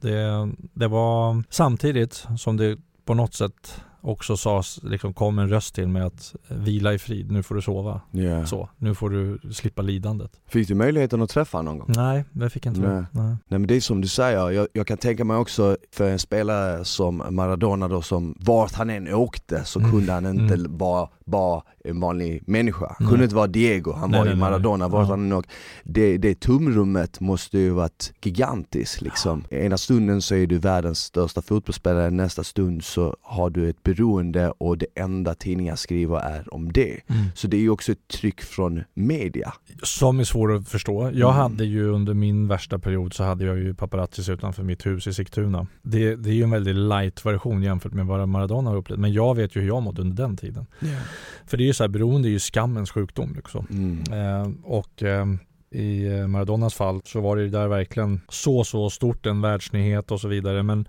[0.00, 5.74] det, det var samtidigt som det på något sätt också sades, liksom kom en röst
[5.74, 8.00] till mig att vila i frid, nu får du sova.
[8.12, 8.44] Yeah.
[8.44, 10.40] Så, nu får du slippa lidandet.
[10.46, 11.94] Fick du möjligheten att träffa honom någon gång?
[11.96, 12.88] Nej, det fick jag inte.
[12.88, 13.04] Nej.
[13.12, 13.24] Nej.
[13.24, 16.18] Nej men det är som du säger, jag, jag, kan tänka mig också för en
[16.18, 19.90] spelare som Maradona då som vart han än åkte så mm.
[19.90, 20.76] kunde han inte mm.
[20.76, 22.96] bara, bara en vanlig människa.
[23.00, 23.08] Nej.
[23.08, 25.10] Kunde inte vara Diego, han nej, var ju Maradona vart ja.
[25.10, 25.52] han än åkte.
[25.84, 29.44] Det, det tumrummet måste ju varit gigantiskt liksom.
[29.48, 29.56] Ja.
[29.56, 34.50] Ena stunden så är du världens största fotbollsspelare, nästa stund så har du ett beroende
[34.58, 37.00] och det enda tidningar skriver är om det.
[37.06, 37.24] Mm.
[37.34, 39.52] Så det är ju också ett tryck från media.
[39.82, 41.02] Som är svårt att förstå.
[41.02, 41.42] Jag mm.
[41.42, 45.14] hade ju under min värsta period så hade jag ju paparazzis utanför mitt hus i
[45.14, 45.66] Sigtuna.
[45.82, 48.98] Det, det är ju en väldigt light version jämfört med vad Maradona har upplevt.
[49.00, 50.66] Men jag vet ju hur jag mådde under den tiden.
[50.80, 51.02] Yeah.
[51.46, 53.34] För det är ju så här, beroende är ju skammens sjukdom.
[53.36, 53.66] Liksom.
[53.70, 54.02] Mm.
[54.12, 55.26] Eh, och eh,
[55.70, 60.20] i Maradonas fall så var det ju där verkligen så, så stort en världsnyhet och
[60.20, 60.62] så vidare.
[60.62, 60.88] Men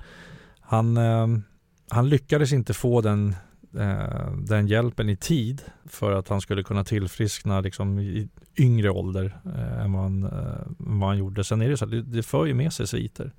[0.59, 1.27] han, eh,
[1.89, 3.35] han lyckades inte få den,
[3.79, 9.39] eh, den hjälpen i tid för att han skulle kunna tillfriskna liksom, i yngre ålder
[9.45, 10.29] eh, än, vad han, eh,
[10.77, 11.43] vad han gjorde.
[11.43, 13.33] Sen är det så att det, det för ju med sig sviter.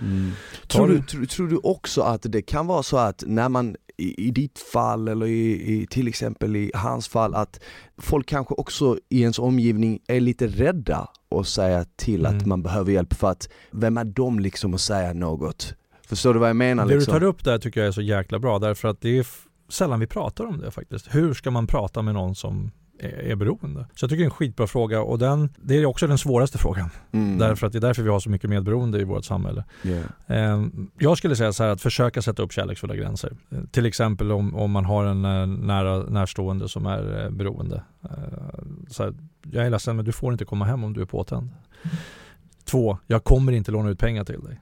[0.00, 0.32] Mm.
[0.66, 4.26] Tror, du, tror, tror, du också att det kan vara så att när man i,
[4.26, 7.60] i ditt fall eller i, i, till exempel i hans fall att
[7.98, 12.36] folk kanske också i ens omgivning är lite rädda att säga till mm.
[12.36, 15.74] att man behöver hjälp för att vem är de liksom att säga något?
[16.06, 16.86] Förstår du vad jag menar?
[16.86, 17.14] Det liksom?
[17.14, 19.26] du tar upp där tycker jag är så jäkla bra därför att det är
[19.68, 21.14] sällan vi pratar om det faktiskt.
[21.14, 23.86] Hur ska man prata med någon som är beroende?
[23.94, 26.58] Så jag tycker det är en skitbra fråga och den, det är också den svåraste
[26.58, 26.90] frågan.
[27.12, 27.38] Mm.
[27.38, 29.64] Därför att det är därför vi har så mycket medberoende i vårt samhälle.
[29.84, 30.66] Yeah.
[30.98, 33.32] Jag skulle säga så här att försöka sätta upp kärleksfulla gränser.
[33.50, 37.82] Eh, till exempel om, om man har en eh, nära närstående som är eh, beroende.
[38.88, 41.50] Så här, jag är ledsen men du får inte komma hem om du är påtänd.
[42.64, 44.60] Två, jag kommer inte låna ut pengar till dig.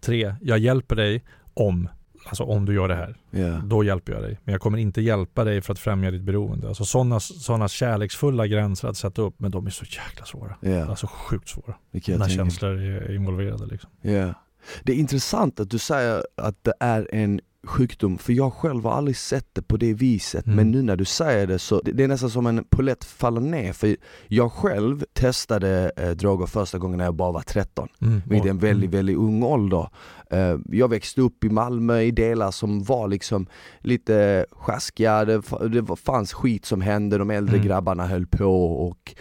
[0.00, 1.88] Tre, jag hjälper dig om
[2.26, 3.64] Alltså om du gör det här, yeah.
[3.64, 4.40] då hjälper jag dig.
[4.44, 6.68] Men jag kommer inte hjälpa dig för att främja ditt beroende.
[6.68, 10.56] Alltså sådana såna kärleksfulla gränser att sätta upp, men de är så jäkla svåra.
[10.62, 10.90] Yeah.
[10.90, 11.74] Alltså sjukt svåra.
[11.90, 13.90] När känslor är involverade liksom.
[14.02, 14.34] Yeah.
[14.82, 18.92] Det är intressant att du säger att det är en sjukdom, för jag själv har
[18.92, 20.46] aldrig sett det på det viset.
[20.46, 20.56] Mm.
[20.56, 23.72] Men nu när du säger det så, det, är nästan som en polett faller ner.
[23.72, 23.96] För
[24.28, 27.88] jag själv testade eh, droger första gången när jag bara var 13.
[28.00, 28.14] Mm.
[28.14, 28.90] En väldigt, mm.
[28.90, 29.88] väldigt ung ålder.
[30.30, 33.46] Eh, jag växte upp i Malmö i delar som var liksom
[33.78, 37.68] lite sjaskiga, det, det fanns skit som hände, de äldre mm.
[37.68, 39.14] grabbarna höll på och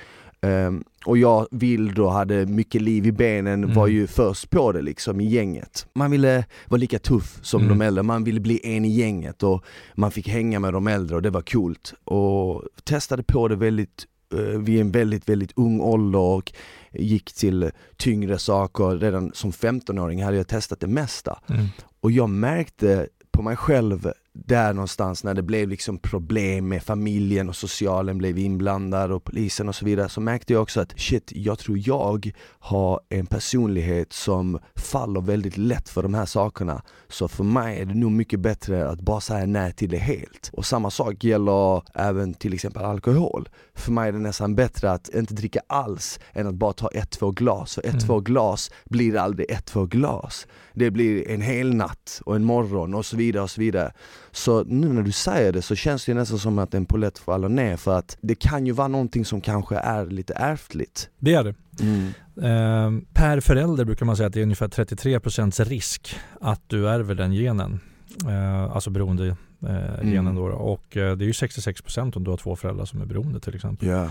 [0.44, 3.76] Um, och jag, Vild och hade mycket liv i benen, mm.
[3.76, 5.88] var ju först på det liksom i gänget.
[5.94, 7.78] Man ville vara lika tuff som mm.
[7.78, 11.16] de äldre, man ville bli en i gänget och man fick hänga med de äldre
[11.16, 11.94] och det var coolt.
[12.04, 16.52] Och testade på det väldigt uh, vid en väldigt, väldigt ung ålder och
[16.92, 18.98] gick till tyngre saker.
[18.98, 21.40] Redan som 15-åring hade jag testat det mesta.
[21.50, 21.66] Mm.
[22.02, 27.50] Och jag märkte på mig själv där någonstans när det blev liksom problem med familjen
[27.50, 31.32] och socialen blev inblandad och polisen och så vidare så märkte jag också att shit,
[31.36, 36.84] jag tror jag har en personlighet som faller väldigt lätt för de här sakerna.
[37.08, 40.50] Så för mig är det nog mycket bättre att bara säga nej till det helt.
[40.54, 43.50] Och samma sak gäller även till exempel alkohol.
[43.74, 47.12] För mig är det nästan bättre att inte dricka alls än att bara ta ett,
[47.12, 47.76] två glas.
[47.76, 48.00] För ett, mm.
[48.00, 50.48] två glas blir aldrig ett, två glas.
[50.74, 53.94] Det blir en hel natt och en morgon och så vidare och så vidare.
[54.34, 57.50] Så nu när du säger det så känns det nästan som att en polett faller
[57.50, 61.10] ner för att det kan ju vara någonting som kanske är lite ärftligt.
[61.20, 61.56] Det är det.
[61.82, 62.08] Mm.
[62.38, 67.16] Eh, per förälder brukar man säga att det är ungefär 33% risk att du ärver
[67.16, 67.80] den genen.
[68.28, 69.28] Eh, alltså beroende
[69.62, 70.12] eh, mm.
[70.12, 70.46] genen då.
[70.46, 73.56] Och eh, det är ju 66% om du har två föräldrar som är beroende till
[73.56, 73.88] exempel.
[73.88, 74.10] Yeah.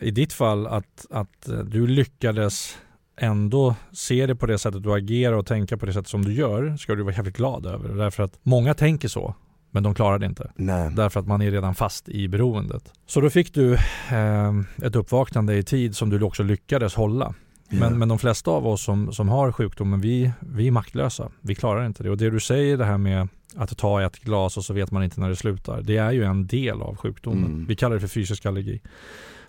[0.00, 2.78] I ditt fall att, att du lyckades
[3.16, 6.32] ändå se det på det sättet du agerar och tänka på det sättet som du
[6.32, 7.88] gör ska du vara jävligt glad över.
[7.88, 9.34] Därför att många tänker så
[9.76, 10.50] men de klarar det inte.
[10.56, 10.90] Nej.
[10.96, 12.92] Därför att man är redan fast i beroendet.
[13.06, 13.74] Så då fick du
[14.10, 14.52] eh,
[14.82, 17.34] ett uppvaknande i tid som du också lyckades hålla.
[17.70, 17.90] Yeah.
[17.90, 21.30] Men, men de flesta av oss som, som har sjukdomen, vi, vi är maktlösa.
[21.40, 22.10] Vi klarar inte det.
[22.10, 25.02] Och det du säger det här med att ta ett glas och så vet man
[25.02, 25.82] inte när det slutar.
[25.82, 27.44] Det är ju en del av sjukdomen.
[27.44, 27.66] Mm.
[27.66, 28.80] Vi kallar det för fysisk allergi.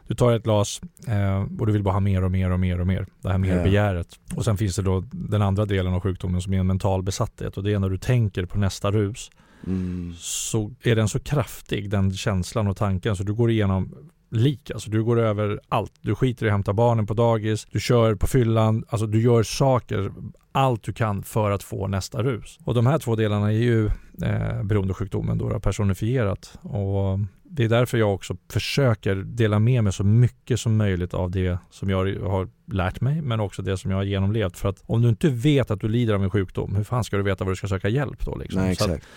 [0.07, 2.79] Du tar ett glas eh, och du vill bara ha mer och mer och mer
[2.79, 3.05] och mer.
[3.21, 3.63] Det här mer yeah.
[3.63, 4.07] begäret.
[4.35, 7.57] Och sen finns det då den andra delen av sjukdomen som är en mental besatthet
[7.57, 9.31] och det är när du tänker på nästa rus.
[9.67, 10.13] Mm.
[10.17, 13.95] Så är den så kraftig den känslan och tanken så du går igenom
[14.31, 14.71] lik.
[14.71, 15.93] Alltså du går över allt.
[16.01, 19.43] Du skiter i att hämta barnen på dagis, du kör på fyllan, alltså du gör
[19.43, 20.11] saker,
[20.51, 22.59] allt du kan för att få nästa rus.
[22.63, 23.85] Och de här två delarna är ju
[24.21, 26.59] eh, beroendesjukdomen då, personifierat.
[26.61, 31.31] Och det är därför jag också försöker dela med mig så mycket som möjligt av
[31.31, 34.57] det som jag har lärt mig, men också det som jag har genomlevt.
[34.57, 37.17] För att om du inte vet att du lider av en sjukdom, hur fan ska
[37.17, 38.35] du veta var du ska söka hjälp då?
[38.35, 38.61] Liksom?
[38.61, 39.07] Nej, exakt.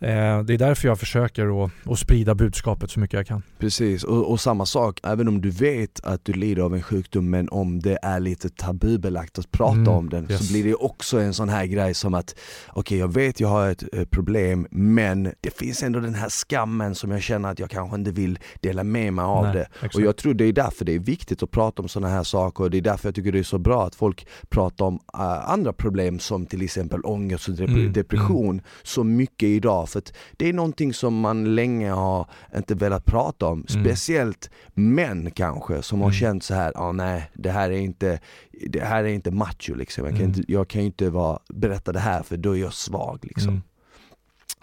[0.00, 3.42] Eh, det är därför jag försöker att, att sprida budskapet så mycket jag kan.
[3.58, 7.30] Precis, och, och, samma sak, även om du vet att du lider av en sjukdom
[7.30, 10.46] men om det är lite tabubelagt att prata mm, om den yes.
[10.46, 12.34] så blir det också en sån här grej som att
[12.68, 16.28] okej okay, jag vet jag har ett eh, problem men det finns ändå den här
[16.28, 19.62] skammen som jag känner att jag kanske inte vill dela med mig av Nej, det.
[19.74, 19.94] Exakt.
[19.94, 22.64] Och jag tror det är därför det är viktigt att prata om såna här saker
[22.64, 25.50] och det är därför jag tycker det är så bra att folk pratar om uh,
[25.50, 28.64] andra problem som till exempel ångest och mm, depression mm.
[28.82, 30.02] så mycket idag för
[30.36, 33.66] det är någonting som man länge har inte velat prata om.
[33.70, 33.84] Mm.
[33.84, 36.14] Speciellt män kanske som har mm.
[36.14, 38.20] känt så här, ah, nej det här är inte,
[38.68, 40.04] det här är inte macho liksom.
[40.04, 40.38] Jag kan, mm.
[40.38, 43.48] inte, jag kan inte vara, berätta det här för då är jag svag liksom.
[43.48, 43.62] Mm.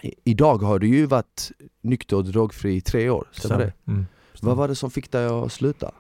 [0.02, 3.74] I, idag har du ju varit nykter och drogfri i tre år, stämmer det?
[3.88, 4.06] Mm.
[4.42, 5.92] Vad var det som fick dig att sluta?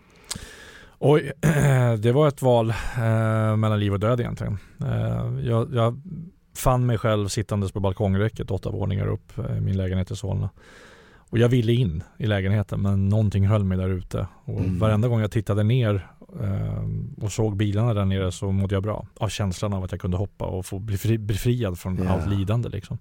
[1.03, 1.31] Oj,
[1.99, 4.57] det var ett val eh, mellan liv och död egentligen.
[4.81, 6.01] Eh, jag, jag
[6.53, 10.49] fann mig själv sittandes på balkongräcket åtta våningar upp i min lägenhet i Solna.
[11.31, 14.27] Och jag ville in i lägenheten men någonting höll mig där ute.
[14.45, 14.79] Och mm.
[14.79, 16.07] varenda gång jag tittade ner
[16.41, 19.07] eh, och såg bilarna där nere så mådde jag bra.
[19.17, 22.13] Av känslan av att jag kunde hoppa och få bli fri, befriad från yeah.
[22.13, 22.97] allt lidande liksom.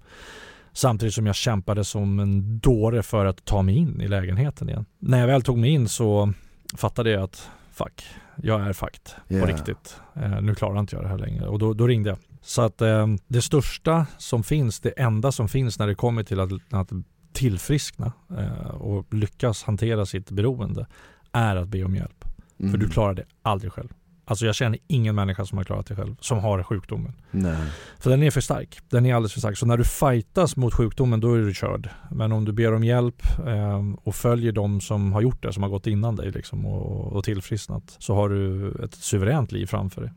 [0.72, 4.84] Samtidigt som jag kämpade som en dåre för att ta mig in i lägenheten igen.
[4.98, 6.32] När jag väl tog mig in så
[6.76, 8.04] fattade jag att fuck,
[8.36, 9.46] jag är fakt yeah.
[9.46, 9.96] på riktigt.
[10.14, 11.46] Eh, nu klarar inte jag det här längre.
[11.46, 15.48] Och då, då ringde jag så att eh, det största som finns, det enda som
[15.48, 16.90] finns när det kommer till att, att
[17.32, 20.86] tillfriskna eh, och lyckas hantera sitt beroende
[21.32, 22.24] är att be om hjälp.
[22.58, 22.72] Mm.
[22.72, 23.88] För du klarar det aldrig själv.
[24.30, 27.12] Alltså jag känner ingen människa som har klarat det själv, som har sjukdomen.
[27.30, 27.70] Nej.
[27.98, 28.78] För den är för stark.
[28.88, 29.58] Den är alldeles för stark.
[29.58, 31.88] Så när du fightas mot sjukdomen, då är du körd.
[32.10, 35.62] Men om du ber om hjälp eh, och följer de som har gjort det, som
[35.62, 40.00] har gått innan dig liksom, och, och tillfrisknat, så har du ett suveränt liv framför
[40.00, 40.10] dig.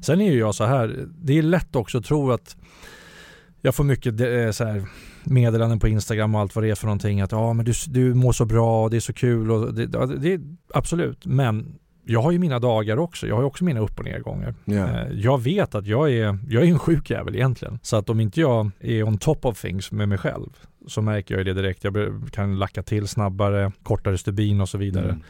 [0.00, 2.56] Sen är ju jag så här, det är lätt också att tro att
[3.60, 4.84] jag får mycket eh, så här,
[5.24, 7.20] meddelanden på Instagram och allt vad det är för någonting.
[7.20, 9.50] Att ja, men du, du mår så bra och det är så kul.
[9.50, 10.40] Och det, det,
[10.74, 13.26] absolut, men jag har ju mina dagar också.
[13.26, 14.54] Jag har ju också mina upp och nedgångar.
[14.66, 15.12] Yeah.
[15.12, 17.78] Jag vet att jag är, jag är en sjuk jävel egentligen.
[17.82, 20.48] Så att om inte jag är on top of things med mig själv
[20.86, 21.84] så märker jag det direkt.
[21.84, 25.04] Jag kan lacka till snabbare, kortare stubin och så vidare.
[25.04, 25.22] Mm.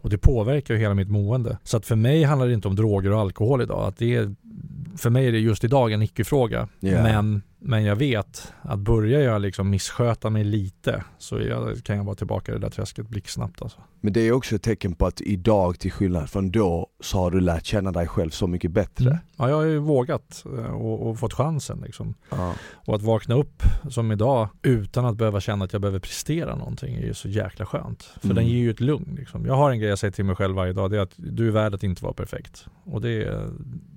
[0.00, 1.58] Och det påverkar ju hela mitt mående.
[1.64, 3.88] Så att för mig handlar det inte om droger och alkohol idag.
[3.88, 4.34] Att det är,
[4.96, 6.68] för mig är det just idag en icke-fråga.
[6.80, 7.02] Yeah.
[7.02, 12.04] Men men jag vet att börjar jag liksom missköta mig lite så jag, kan jag
[12.04, 13.80] vara tillbaka i det där träsket blixtsnabbt alltså.
[14.00, 17.30] Men det är också ett tecken på att idag till skillnad från då så har
[17.30, 19.06] du lärt känna dig själv så mycket bättre.
[19.06, 19.18] Mm.
[19.36, 22.14] Ja, jag har ju vågat eh, och, och fått chansen liksom.
[22.30, 22.54] Ja.
[22.86, 26.96] Och att vakna upp som idag utan att behöva känna att jag behöver prestera någonting
[26.96, 28.02] är ju så jäkla skönt.
[28.02, 28.36] För mm.
[28.36, 29.46] den ger ju ett lugn liksom.
[29.46, 31.48] Jag har en grej jag säger till mig själv varje dag, det är att du
[31.48, 32.66] är värd att inte vara perfekt.
[32.84, 33.48] Och det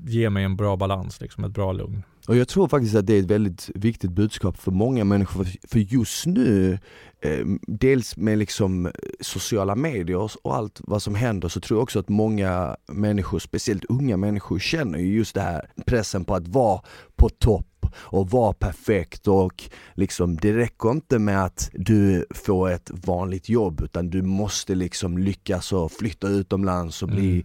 [0.06, 2.04] ger mig en bra balans, liksom, ett bra lugn.
[2.28, 5.80] Och jag tror faktiskt att det är ett väldigt viktigt budskap för många människor, för
[5.80, 6.80] just nu,
[7.24, 12.00] eh, dels med liksom sociala medier och allt vad som händer, så tror jag också
[12.00, 16.82] att många människor, speciellt unga människor, känner just det här pressen på att vara
[17.16, 22.92] på topp och vara perfekt och liksom det räcker inte med att du får ett
[22.94, 27.44] vanligt jobb utan du måste liksom lyckas och flytta utomlands och bli, mm.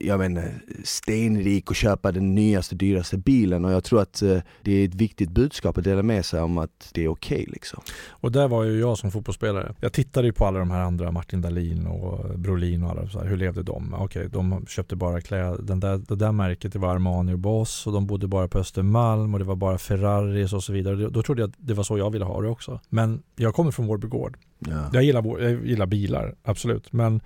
[0.00, 4.72] jag inte, stenrik och köpa den nyaste dyraste bilen och jag tror att eh, det
[4.72, 7.82] är ett viktigt budskap att dela med sig om att det är okej okay, liksom.
[8.08, 9.74] Och där var ju jag som fotbollsspelare.
[9.80, 13.18] Jag tittade ju på alla de här andra, Martin Dahlin och Brolin och alla, så
[13.18, 13.94] här, hur levde de?
[13.94, 17.38] Okej, okay, de köpte bara kläder, den där, det där märket det var Armani och
[17.38, 20.96] Boss och de bodde bara på Östermalm och det var bara Ferraris och så vidare.
[21.08, 22.80] Då trodde jag att det var så jag ville ha det också.
[22.88, 24.38] Men jag kommer från Vårby Gård.
[24.58, 24.90] Ja.
[24.92, 26.92] Jag, gillar, jag gillar bilar, absolut.
[26.92, 27.20] Men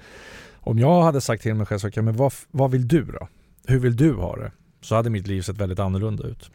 [0.54, 3.28] om jag hade sagt till mig själv, okay, men vad, vad vill du då?
[3.66, 4.52] Hur vill du ha det?
[4.80, 6.50] Så hade mitt liv sett väldigt annorlunda ut.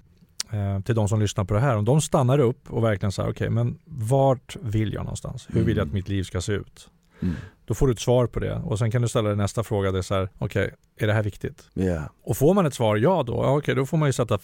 [0.52, 3.30] Eh, till de som lyssnar på det här, om de stannar upp och verkligen säger,
[3.30, 5.48] okej, okay, men vart vill jag någonstans?
[5.50, 5.96] Hur vill jag att mm.
[5.96, 6.90] mitt liv ska se ut?
[7.22, 7.36] Mm.
[7.72, 9.92] Då får du ett svar på det och sen kan du ställa dig nästa fråga.
[9.92, 11.64] Det är så här, okej, okay, är det här viktigt?
[11.76, 12.04] Yeah.
[12.24, 14.40] Och får man ett svar ja då, ja, okej okay, då får man ju sätta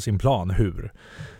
[0.00, 0.92] sin plan hur.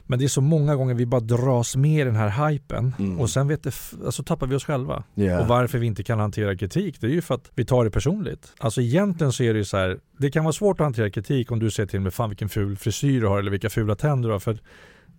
[0.02, 3.20] Men det är så många gånger vi bara dras med i den här hypen mm.
[3.20, 5.04] och sen vet det, alltså tappar vi oss själva.
[5.16, 5.40] Yeah.
[5.40, 7.90] Och varför vi inte kan hantera kritik, det är ju för att vi tar det
[7.90, 8.52] personligt.
[8.58, 11.50] Alltså egentligen så är det ju så här, det kan vara svårt att hantera kritik
[11.50, 14.28] om du säger till mig, fan vilken ful frisyr du har eller vilka fula tänder
[14.28, 14.40] du har.
[14.40, 14.58] För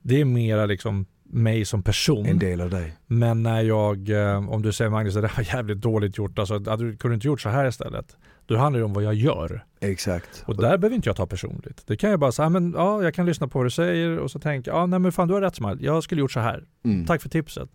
[0.07, 2.25] det är mera liksom mig som person.
[2.25, 2.93] En del av dig.
[3.07, 6.53] Men när jag, eh, om du säger Magnus, det där var jävligt dåligt gjort, alltså
[6.53, 8.17] hade du kunde inte gjort så här istället.
[8.45, 9.65] Då handlar det om vad jag gör.
[9.79, 10.43] Exakt.
[10.47, 11.83] Och där behöver inte jag ta personligt.
[11.87, 14.31] Det kan jag bara säga, men ja, jag kan lyssna på vad du säger och
[14.31, 16.63] så tänka, ja nej men fan du har rätt Smile, jag skulle gjort så här.
[16.85, 17.05] Mm.
[17.05, 17.69] Tack för tipset.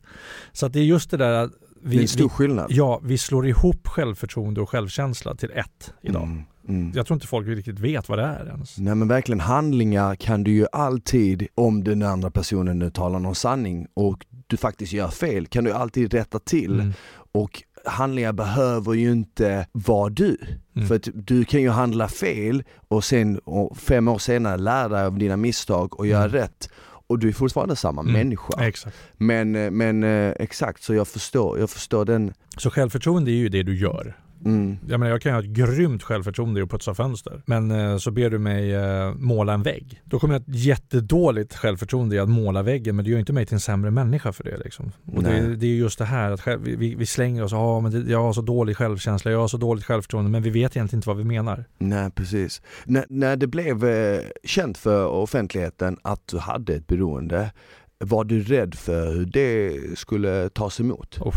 [0.52, 1.50] Så att det är just det där
[1.82, 2.66] vi, det är en stor skillnad.
[2.70, 6.22] ja, vi slår ihop självförtroende och självkänsla till ett idag.
[6.22, 6.44] Mm.
[6.68, 6.92] Mm.
[6.94, 8.78] Jag tror inte folk riktigt vet vad det är ens.
[8.78, 13.34] Nej men verkligen handlingar kan du ju alltid, om den andra personen nu talar någon
[13.34, 16.80] sanning och du faktiskt gör fel, kan du alltid rätta till.
[16.80, 16.92] Mm.
[17.32, 20.36] Och handlingar behöver ju inte vara du.
[20.76, 20.88] Mm.
[20.88, 25.04] För att du kan ju handla fel och sen och fem år senare lära dig
[25.04, 26.32] av dina misstag och göra mm.
[26.32, 26.68] rätt
[27.10, 28.12] och du är fortfarande samma mm.
[28.12, 28.66] människa.
[28.66, 28.96] Exakt.
[29.16, 32.32] Men, eh, men eh, exakt, så jag förstår, jag förstår den.
[32.56, 34.16] Så självförtroende är ju det du gör.
[34.44, 34.78] Mm.
[34.88, 37.42] Jag menar jag kan ha ett grymt självförtroende i att putsa fönster.
[37.46, 40.02] Men eh, så ber du mig eh, måla en vägg.
[40.04, 43.32] Då kommer jag ha ett jättedåligt självförtroende i att måla väggen men det gör inte
[43.32, 44.56] mig till en sämre människa för det.
[44.56, 44.92] Liksom.
[45.16, 47.92] Och det, det, är just det här att själv, vi, vi, slänger oss, ah, men
[47.92, 50.98] det, jag har så dålig självkänsla, jag har så dåligt självförtroende men vi vet egentligen
[50.98, 51.64] inte vad vi menar.
[51.78, 52.62] Nej precis.
[52.86, 57.50] N när det blev eh, känt för offentligheten att du hade ett beroende,
[57.98, 61.18] var du rädd för hur det skulle tas emot?
[61.20, 61.34] Oh.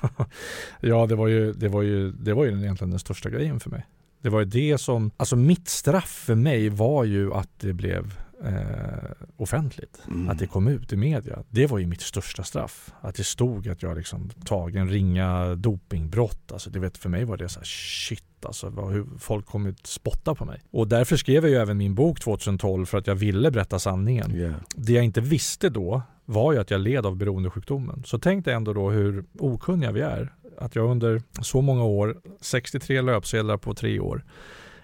[0.80, 3.70] ja, det var, ju, det, var ju, det var ju egentligen den största grejen för
[3.70, 3.86] mig.
[4.22, 8.14] Det var ju det som, alltså mitt straff för mig var ju att det blev
[8.44, 10.00] eh, offentligt.
[10.08, 10.28] Mm.
[10.28, 11.42] Att det kom ut i media.
[11.48, 12.92] Det var ju mitt största straff.
[13.00, 16.52] Att det stod att jag liksom tagit ringa dopingbrott.
[16.52, 18.70] Alltså det vet, för mig var det så här shit alltså.
[18.70, 20.62] Hur folk kommer spotta på mig.
[20.70, 24.34] Och därför skrev jag ju även min bok 2012 för att jag ville berätta sanningen.
[24.34, 24.54] Yeah.
[24.74, 28.02] Det jag inte visste då var ju att jag led av beroendesjukdomen.
[28.06, 30.34] Så tänk dig ändå då hur okunniga vi är.
[30.58, 34.24] Att jag under så många år, 63 löpsedlar på tre år,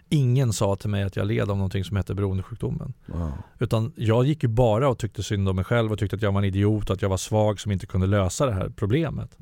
[0.08, 2.92] ingen sa till mig att jag led av någonting som heter beroendesjukdomen.
[3.06, 3.32] Wow.
[3.58, 6.32] Utan jag gick ju bara och tyckte synd om mig själv och tyckte att jag
[6.32, 9.38] var en idiot och att jag var svag som inte kunde lösa det här problemet.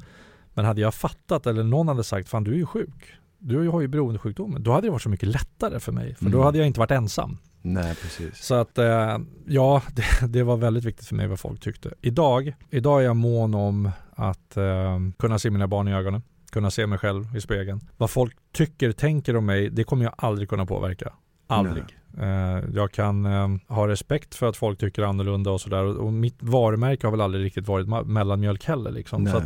[0.55, 3.15] Men hade jag fattat eller någon hade sagt, fan du är ju sjuk.
[3.39, 4.63] Du har ju beroendesjukdomen.
[4.63, 6.15] Då hade det varit så mycket lättare för mig.
[6.15, 6.33] För mm.
[6.33, 7.39] då hade jag inte varit ensam.
[7.63, 8.45] Nej, precis.
[8.45, 11.95] Så att eh, ja, det, det, var väldigt viktigt för mig vad folk tyckte.
[12.01, 16.23] Idag, idag är jag mån om att eh, kunna se mina barn i ögonen,
[16.53, 17.81] kunna se mig själv i spegeln.
[17.97, 21.13] Vad folk tycker, tänker om mig, det kommer jag aldrig kunna påverka.
[21.47, 21.85] Aldrig.
[21.85, 22.65] Nej.
[22.75, 23.25] Jag kan
[23.69, 25.85] ha respekt för att folk tycker annorlunda och sådär.
[26.01, 28.91] Och mitt varumärke har väl aldrig riktigt varit mellanmjölk heller.
[28.91, 29.27] Liksom.
[29.27, 29.43] Så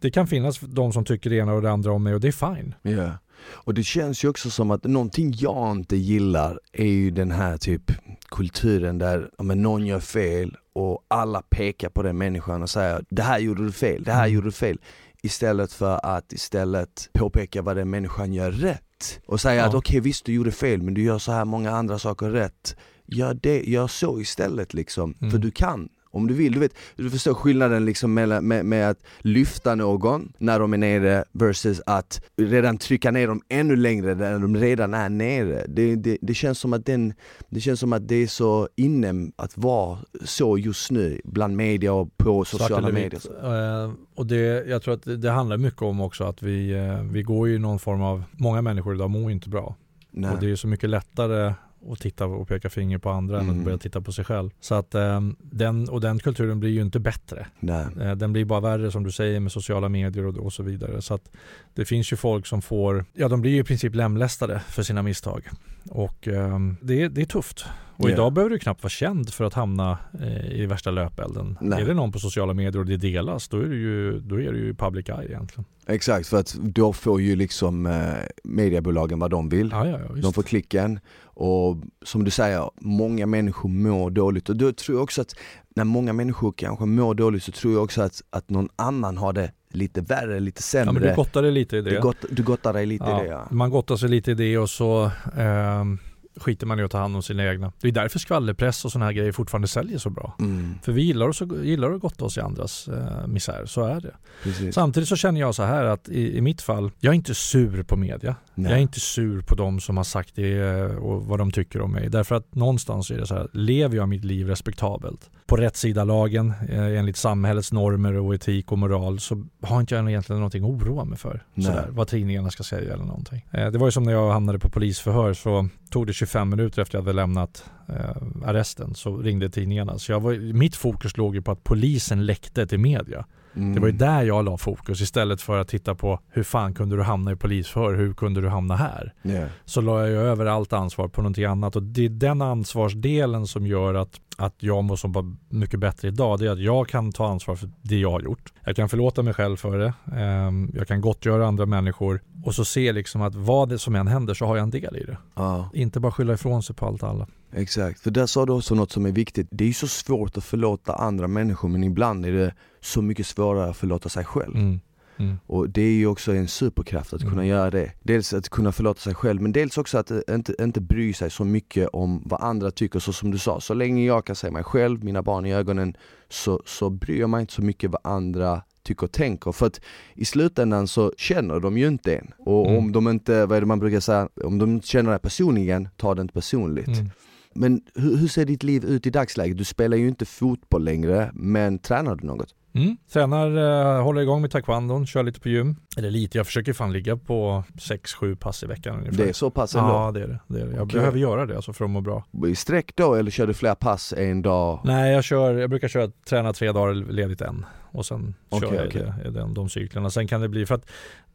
[0.00, 2.28] det kan finnas de som tycker det ena och det andra om mig och det
[2.28, 2.74] är fine.
[2.84, 3.12] Yeah.
[3.42, 7.56] Och det känns ju också som att någonting jag inte gillar är ju den här
[7.56, 7.92] typ
[8.28, 13.22] kulturen där men någon gör fel och alla pekar på den människan och säger det
[13.22, 14.34] här gjorde du fel, det här mm.
[14.34, 14.78] gjorde du fel.
[15.22, 19.20] Istället för att istället påpeka vad den människan gör rätt.
[19.26, 19.62] Och säga ja.
[19.62, 22.30] att okej okay, visst du gjorde fel men du gör så här många andra saker
[22.30, 22.76] rätt.
[23.06, 25.30] Gör, det, gör så istället liksom, mm.
[25.30, 26.52] för du kan om du vill.
[26.52, 30.78] Du vet, du förstår skillnaden liksom med, med, med, att lyfta någon när de är
[30.78, 35.64] nere versus att redan trycka ner dem ännu längre när de redan är nere.
[35.68, 37.14] Det, det, det, känns som att den,
[37.48, 41.92] det känns som att det är så inne att vara så just nu bland media
[41.92, 43.20] och på sociala medier.
[43.44, 47.22] Uh, och det, jag tror att det, handlar mycket om också att vi, uh, vi
[47.22, 49.76] går i någon form av, många människor idag mår inte bra.
[50.10, 50.30] Nej.
[50.30, 53.58] Och det är så mycket lättare och titta och peka finger på andra än Mm.
[53.58, 54.50] att börja titta på sig själv.
[54.60, 57.46] Så att eh, den, och den kulturen blir ju inte bättre.
[57.60, 57.86] Nej.
[58.00, 61.02] Eh, Den blir bara värre som du säger med sociala medier och, och så vidare.
[61.02, 61.30] Så att
[61.74, 65.02] det finns ju folk som får, ja de blir ju i princip lemlästade för sina
[65.02, 65.42] misstag.
[65.90, 67.64] Och eh, det, är, det är tufft.
[67.98, 68.12] Och Ja.
[68.12, 71.58] idag behöver du knappt vara känd för att hamna eh, i värsta löpelden.
[71.60, 71.82] Nej.
[71.82, 74.52] Är det någon på sociala medier och det delas, då är det ju, då är
[74.52, 75.64] det ju public eye egentligen.
[75.86, 78.02] Exakt, för att då får ju liksom eh,
[78.44, 79.68] mediebolagen vad de vill.
[79.72, 80.14] Ja, ja, ja.
[80.22, 85.02] De får klicken och som du säger, många människor mår dåligt och då tror jag
[85.02, 85.34] också att
[85.76, 89.32] när många människor kanske mår dåligt så tror jag också att, att någon annan har
[89.32, 90.92] det lite värre, lite ja, sämre.
[90.92, 91.90] men du gottar dig lite i det.
[91.90, 93.48] du, gott, du gottar dig lite i det ja.
[93.50, 95.98] Man gottar sig lite i det och så ehm,
[96.36, 97.72] skiter man i att ta hand om sina egna.
[97.80, 100.34] Det är därför skvallerpress och sådana här grejer fortfarande säljer så bra.
[100.38, 104.00] Mm, För vi gillar, oss, gillar att gotta oss i andras eh, misär, så är
[104.00, 104.14] det.
[104.42, 104.74] precis.
[104.74, 107.82] Samtidigt så känner jag så här att i, i mitt fall, jag är inte sur
[107.82, 108.36] på media.
[108.54, 108.70] Nej.
[108.70, 111.80] Jag är inte sur på de som har sagt det eh, och vad de tycker
[111.80, 112.08] om mig.
[112.08, 115.30] Därför att någonstans är det så här, lever jag mitt liv respektabelt?
[115.46, 119.94] På rätt sida lagen, eh, enligt samhällets normer och etik och moral, så har inte
[119.94, 121.44] jag egentligen någonting att oroa mig för.
[121.54, 121.66] Nej.
[121.66, 123.46] Sådär, vad tidningarna ska säga eller någonting.
[123.50, 126.82] Eh, det var ju som när jag hamnade på polisförhör så tog det 25 minuter
[126.82, 129.98] efter jag hade lämnat eh, arresten så ringde tidningarna.
[129.98, 133.26] Så jag var, mitt fokus låg ju på att polisen läckte till media.
[133.56, 133.74] Mm.
[133.74, 136.96] Det var ju där jag la fokus istället för att titta på hur fan kunde
[136.96, 139.14] du hamna i polisförhör, hur kunde du hamna här?
[139.22, 139.46] Ja.
[139.64, 143.46] Så la jag ju över allt ansvar på någonting annat och det är den ansvarsdelen
[143.46, 146.38] som gör att, att jag mår så mycket bättre idag.
[146.38, 148.52] Det är att jag kan ta ansvar för det jag har gjort.
[148.64, 149.92] Jag kan förlåta mig själv för det.
[150.16, 154.06] Ehm, Jag kan gottgöra andra människor och så se liksom att vad det som än
[154.06, 155.18] händer så har jag en del i det.
[155.34, 157.26] ja, Inte bara skylla ifrån sig på allt och alla.
[157.52, 158.00] exakt.
[158.00, 159.48] För där sa du också något som är viktigt.
[159.50, 163.26] Det är ju så svårt att förlåta andra människor men ibland är det så mycket
[163.26, 164.54] svårare att förlåta sig själv.
[164.56, 164.80] Mm.
[165.18, 165.36] Mm.
[165.46, 167.46] Och det är ju också en superkraft att kunna Mm.
[167.46, 167.92] göra det.
[168.02, 171.30] Dels att kunna förlåta sig själv men dels också att eh, inte, inte bry sig
[171.30, 172.98] så mycket om vad andra tycker.
[172.98, 175.96] Så som du sa, så länge jag kan se mig själv, mina barn i ögonen
[176.28, 179.52] så, så bryr jag mig inte så mycket vad andra tycker och tänker.
[179.52, 179.80] För att
[180.14, 182.32] i slutändan så känner de ju inte en.
[182.38, 182.78] Och Mm.
[182.78, 185.88] om de inte, vad är det man brukar säga, om de inte känner dig personligen,
[185.96, 186.86] ta det inte personligt.
[186.88, 187.10] Mm.
[187.54, 189.58] Men hur, hur ser ditt liv ut i dagsläget?
[189.58, 192.54] Du spelar ju inte fotboll längre, men tränar du något?
[192.76, 192.96] Mm.
[193.12, 193.56] Tränar,
[193.96, 195.76] eh, håller igång med taekwondon, kör lite på gym.
[195.96, 199.18] Eller lite, jag försöker fan ligga på 6-7 pass i veckan ungefär.
[199.18, 199.88] Det är så pass ändå?
[199.88, 200.40] Ja det är det.
[200.46, 200.72] det, är det.
[200.72, 200.98] Jag Okej.
[200.98, 202.24] behöver göra det alltså för att må bra.
[202.46, 204.80] I sträck då eller kör du flera pass en dag?
[204.84, 207.66] Nej jag kör, jag brukar köra, träna tre dagar ledigt en.
[207.90, 210.10] Och sen Okej, kör jag i den, de cyklerna.
[210.10, 210.86] Sen kan det bli, för att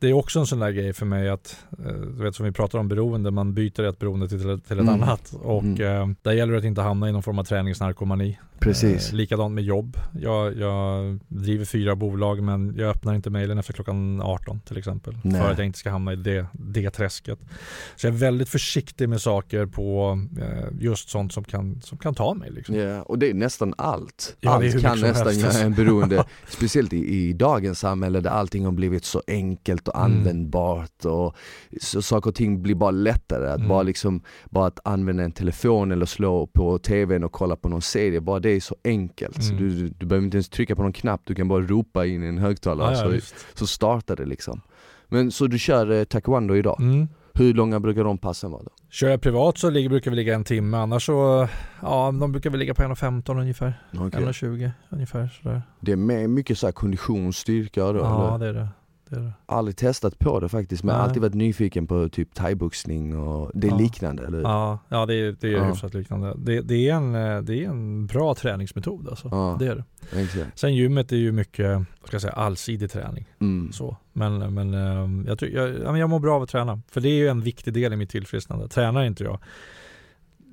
[0.02, 2.52] det är också en sån där grej för mig att, eh, du vet som vi
[2.52, 4.90] pratar om beroende, man byter ett beroende till, till ett Mm.
[4.90, 5.34] annat.
[5.42, 8.40] Och eh, där gäller det att inte hamna i någon form av träningsnarkomani.
[8.60, 9.10] Precis.
[9.10, 9.98] Eh, likadant med jobb.
[10.22, 15.18] Jag, jag driver fyra bolag men jag öppnar inte mejlen efter klockan 18 till exempel.
[15.24, 15.42] Nej.
[15.42, 17.40] För att jag inte ska hamna i det, det träsket.
[17.96, 22.14] Så jag är väldigt försiktig med saker på eh, just sånt som kan, som kan
[22.16, 22.52] ta mig.
[22.52, 22.76] Liksom.
[22.76, 24.36] Ja, och det är nästan allt.
[24.40, 26.24] Ja, allt kan nästan göra en beroende.
[26.48, 30.18] Speciellt i, i dagens samhälle där allting har blivit så enkelt och Mm.
[30.18, 31.36] användbart och
[31.82, 33.48] så, saker och ting blir bara lättare.
[33.50, 33.68] Att Mm.
[33.70, 37.82] bara liksom, bara att använda en telefon eller slå på tvn och kolla på någon
[37.82, 39.44] serie, bara det är så enkelt.
[39.44, 39.64] Så Mm.
[39.70, 42.28] du, du, behöver inte ens trycka på någon knapp, du kan bara ropa in i
[42.28, 44.62] en högtalare Ja, ja, så, så startar det liksom.
[45.08, 46.82] Men så du kör eh, taekwondo idag?
[46.82, 47.08] Mm.
[47.34, 48.70] Hur långa brukar de passen vara då?
[48.90, 51.48] Kör jag privat så ligger, brukar vi ligga en timme, annars så,
[51.82, 53.84] ja de brukar väl ligga på 1.15 ungefär.
[53.94, 54.22] Okej.
[54.24, 55.62] 1.20 ungefär sådär.
[55.80, 58.00] Det är med mycket så här kondition, styrka då?
[58.00, 58.40] Ja eller?
[58.40, 58.68] det är det.
[59.16, 59.32] Det.
[59.46, 61.08] Aldrig testat på det faktiskt, men jag Nej.
[61.08, 63.78] alltid varit nyfiken på typ thaiboxning och det är Ja.
[63.78, 64.42] liknande eller?
[64.42, 65.64] Ja, ja det är, det är Ja.
[65.64, 66.34] hyfsat liknande.
[66.38, 69.28] Det, det, är en, eh, det är en bra träningsmetod alltså.
[69.32, 69.56] Ja.
[69.60, 70.22] Det är det.
[70.22, 70.60] Exakt.
[70.60, 73.26] Sen gymmet är ju mycket, ska jag säga, allsidig träning.
[73.40, 73.72] Mm.
[73.72, 73.98] Så.
[74.14, 76.82] Men, men ehm, jag, jag, ja, men jag mår bra av att träna.
[76.92, 78.68] För det är ju en viktig del i mitt tillfrisknande.
[78.68, 79.40] Tränar inte jag,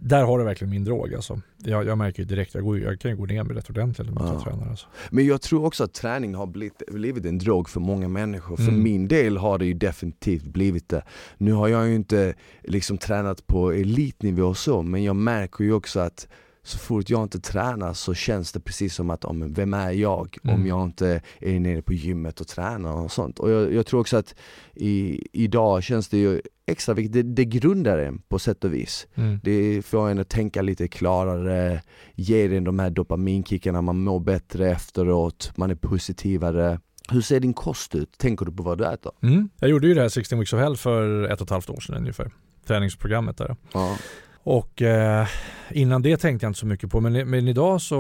[0.00, 1.40] där har du verkligen min drog alltså.
[1.56, 4.16] Jag, jag märker direkt, jag, går, jag kan ju gå ner mig rätt ordentligt om
[4.20, 4.40] jag Ja.
[4.44, 4.86] tränar alltså.
[5.10, 8.56] Men jag tror också att träning har blivit, blivit en drog för många människor.
[8.56, 8.82] För Mm.
[8.82, 11.02] min del har det ju definitivt blivit det.
[11.38, 12.34] Nu har jag ju inte
[12.64, 16.28] liksom tränat på elitnivå och så, men jag märker ju också att
[16.62, 20.36] så fort jag inte tränar så känns det precis som att, om, vem är jag
[20.44, 20.66] om Mm.
[20.66, 23.38] jag inte är nere på gymmet och tränar och sånt.
[23.38, 24.34] Och jag, jag tror också att
[24.74, 29.06] i, idag känns det ju extra viktigt, det, det grundar en på sätt och vis.
[29.14, 29.40] Mm.
[29.42, 31.82] Det får en att tänka lite klarare,
[32.14, 36.80] ger en de här dopaminkickarna, man mår bättre efteråt, man är positivare.
[37.10, 38.18] Hur ser din kost ut?
[38.18, 39.12] Tänker du på vad du äter?
[39.22, 39.48] Mm.
[39.60, 41.80] Jag gjorde ju det här 16 Weeks of Hell för ett och ett halvt år
[41.80, 42.30] sedan ungefär.
[42.66, 43.56] Träningsprogrammet där.
[43.72, 43.96] Ja.
[44.42, 45.26] Och eh,
[45.70, 47.00] innan det tänkte jag inte så mycket på.
[47.00, 47.96] Men, men idag så,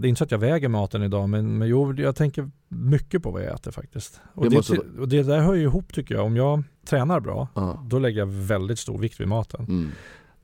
[0.00, 1.28] det är inte så att jag väger maten idag.
[1.28, 4.20] Men, men jo, jag tänker mycket på vad jag äter faktiskt.
[4.34, 6.24] Och Det det, måste och det där hör ju ihop tycker jag.
[6.24, 7.82] Om jag tränar bra, Ja.
[7.86, 9.64] då lägger jag väldigt stor vikt vid maten.
[9.68, 9.90] Mm.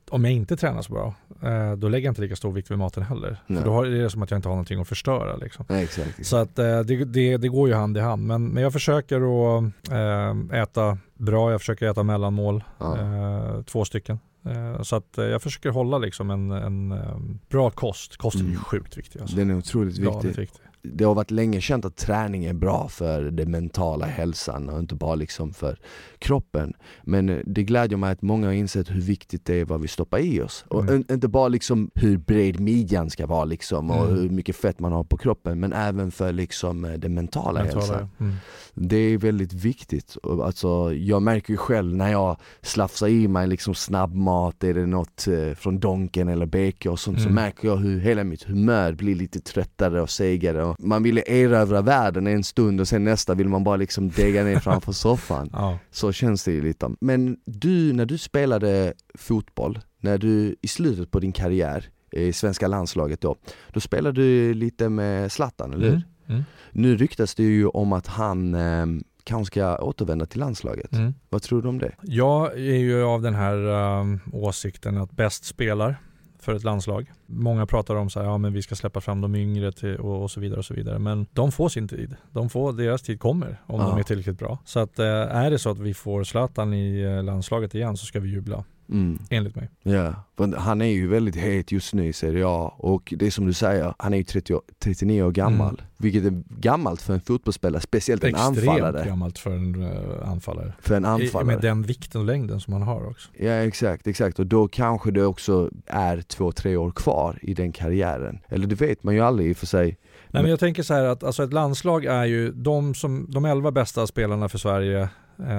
[0.09, 2.77] om jag inte tränar så bra, eh, då lägger jag inte lika stor vikt vid
[2.77, 3.37] maten heller.
[3.47, 3.63] Nej.
[3.63, 5.35] För då är det som att jag inte har någonting att förstöra.
[5.35, 5.65] Liksom.
[5.69, 6.25] Nej, exakt.
[6.25, 8.25] Så att eh, det, det, det går ju hand i hand.
[8.27, 14.19] Men, men jag försöker att eh, äta bra, jag försöker äta mellanmål, eh, två stycken.
[14.45, 17.17] Eh, Så att eh, jag försöker hålla liksom en, en eh,
[17.49, 18.17] bra kost.
[18.17, 18.59] Kosten är Mm.
[18.59, 19.19] sjukt viktig.
[19.21, 19.35] Alltså.
[19.35, 20.27] Den är otroligt viktig.
[20.37, 20.64] viktig.
[20.93, 24.95] Det har varit länge känt att träning är bra för den mentala hälsan och inte
[24.95, 25.79] bara liksom för
[26.19, 26.73] kroppen.
[27.03, 30.19] Men det glädjer mig att många har insett hur viktigt det är vad vi stoppar
[30.19, 30.65] i oss.
[30.67, 30.95] Och Mm.
[30.95, 34.17] in- inte bara liksom hur bred midjan ska vara liksom och Mm.
[34.21, 37.79] hur mycket fett man har på kroppen men även för liksom eh, den mentala, hälsan.
[37.81, 38.33] Mentala, mm.
[38.73, 40.17] Det är väldigt viktigt.
[40.43, 45.27] Alltså, jag märker ju själv när jag slafsar i mig liksom snabbmat, är det något
[45.27, 47.35] eh, från Donken eller BK och sånt så Mm.
[47.35, 50.74] märker jag hur hela mitt humör blir lite tröttare och segare.
[50.79, 54.59] Man vill erövra världen en stund och sen nästa vill man bara liksom dega ner
[54.59, 55.49] framför soffan.
[55.53, 55.79] Ja.
[55.91, 56.91] Så känns det ju lite.
[57.01, 62.67] Men du, när du spelade fotboll, när du i slutet på din karriär i svenska
[62.67, 63.35] landslaget då,
[63.71, 65.93] då spelade du lite med Zlatan, eller hur?
[65.93, 66.03] Mm.
[66.27, 66.43] Mm.
[66.71, 68.85] Nu ryktas det ju om att han eh,
[69.23, 70.93] kanske ska återvända till landslaget.
[70.93, 71.13] Mm.
[71.29, 71.95] Vad tror du om det?
[72.01, 73.55] Jag är ju av den här
[73.99, 75.97] um, åsikten att bäst spelar
[76.45, 77.11] för ett landslag.
[77.25, 80.23] Många pratar om så här, ja men vi ska släppa fram de yngre till, och,
[80.23, 80.99] och så vidare och så vidare.
[80.99, 82.15] Men de får sin tid.
[82.31, 83.87] De får, deras tid kommer om Ja.
[83.89, 84.59] de är tillräckligt bra.
[84.65, 88.05] Så att eh, är det så att vi får Zlatan i eh, landslaget igen så
[88.05, 88.63] ska vi jubla.
[88.89, 89.19] Mm.
[89.29, 89.69] Enligt mig.
[89.83, 90.13] Ja,
[90.57, 93.53] han är ju väldigt het just nu i Serie A och det är som du
[93.53, 95.69] säger, han är ju 30, år- 39 år gammal.
[95.73, 95.85] Mm.
[95.97, 99.05] Vilket är gammalt för en fotbollsspelare, speciellt en Extremt anfallare.
[99.05, 100.73] gammalt för en uh, anfallare.
[100.79, 101.45] För en I, anfallare.
[101.45, 103.29] med den vikten och längden som han har också.
[103.37, 107.71] Ja exakt, exakt och då kanske det också är två, tre år kvar i den
[107.71, 108.39] karriären.
[108.49, 109.97] Eller det vet man ju aldrig i och för sig.
[110.27, 113.45] Nej, men jag tänker så här att alltså ett landslag är ju de, som, de
[113.45, 115.09] elva bästa spelarna för Sverige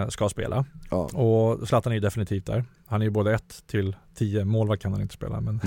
[0.08, 0.64] ska spela.
[0.90, 0.96] Ja.
[0.96, 2.64] Och Zlatan är ju definitivt där.
[2.86, 5.40] Han är ju både 1 till 10, målvakt kan han inte spela.
[5.40, 5.60] Men,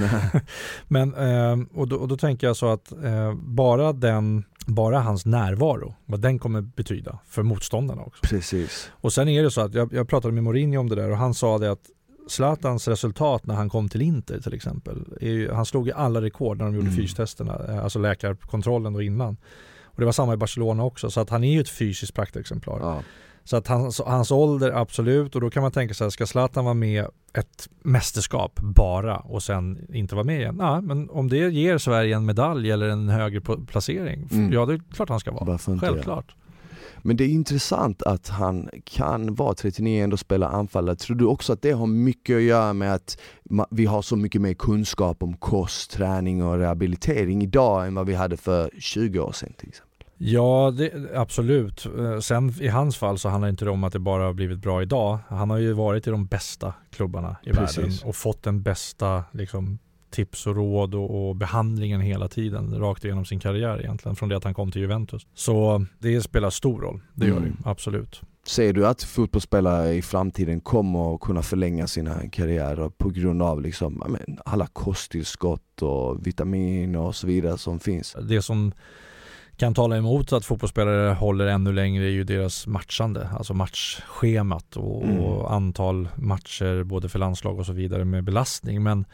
[0.88, 5.26] men, eh, och, då, och då tänker jag så att eh, bara, den, bara hans
[5.26, 8.22] närvaro, vad den kommer betyda för motståndarna också.
[8.28, 8.92] Precis.
[8.92, 11.18] Och sen är det så att jag, jag pratade med Mourinho om det där och
[11.18, 11.90] han sa det att
[12.28, 16.58] Zlatans resultat när han kom till Inter till exempel, ju, han slog ju alla rekord
[16.58, 16.98] när de gjorde Mm.
[16.98, 19.38] fystesterna, eh, alltså läkarkontrollen då innan.
[19.84, 22.80] Och det var samma i Barcelona också, så att han är ju ett fysiskt praktexemplar.
[22.80, 23.04] Ja.
[23.50, 26.74] Så att hans, hans ålder, absolut, och då kan man tänka sig, ska Zlatan vara
[26.74, 30.58] med ett mästerskap bara och sen inte vara med igen?
[30.60, 34.54] Ja, men om det ger Sverige en medalj eller en högre placering, Mm.
[34.54, 35.58] ja det är klart han ska vara.
[35.58, 36.36] Självklart.
[36.98, 40.96] Men det är intressant att han kan vara 39 och ändå spela anfallare.
[40.96, 43.18] Tror du också att det har mycket att göra med att
[43.70, 48.16] vi har så mycket mer kunskap om kost, träning och rehabilitering idag än vad vi
[48.16, 49.89] hade för 20 år sedan till exempel?
[50.22, 51.86] Ja, det, absolut.
[52.00, 54.60] Eh, Sen i hans fall så handlar det inte om att det bara har blivit
[54.60, 55.20] bra idag.
[55.28, 57.78] Han har ju varit i de bästa klubbarna i Precis.
[57.78, 59.80] världen och fått den bästa liksom,
[60.12, 64.38] tips och råd och, och behandlingen hela tiden, rakt igenom sin karriär egentligen, från det
[64.38, 65.28] att han kom till Juventus.
[65.34, 67.58] Så det spelar stor roll, det gör Mm.
[67.64, 68.22] det absolut.
[68.48, 73.62] Ser du att fotbollsspelare i framtiden kommer att kunna förlänga sina karriärer på grund av
[73.62, 78.16] liksom, alla kosttillskott och vitaminer och så vidare som finns?
[78.30, 78.72] Det som
[79.60, 85.04] kan tala emot att fotbollsspelare håller ännu längre är ju deras matchande, alltså matchschemat och,
[85.04, 85.20] Mm.
[85.20, 88.84] och antal matcher både för landslag och så vidare med belastning.
[88.84, 89.06] Men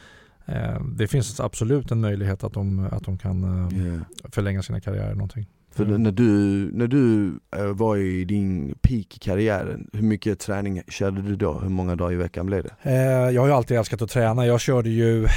[0.46, 4.02] eh, det finns absolut en möjlighet att de, att de kan eh, Yeah.
[4.32, 5.46] förlänga sina karriärer någonting.
[5.76, 6.26] För när du,
[6.74, 11.60] när du eh, var i din peak i karriären, hur mycket träning körde du då?
[11.60, 12.76] Hur många dagar i veckan blev det?
[12.92, 14.46] Eh, jag har ju alltid älskat att träna.
[14.46, 15.28] Jag körde ju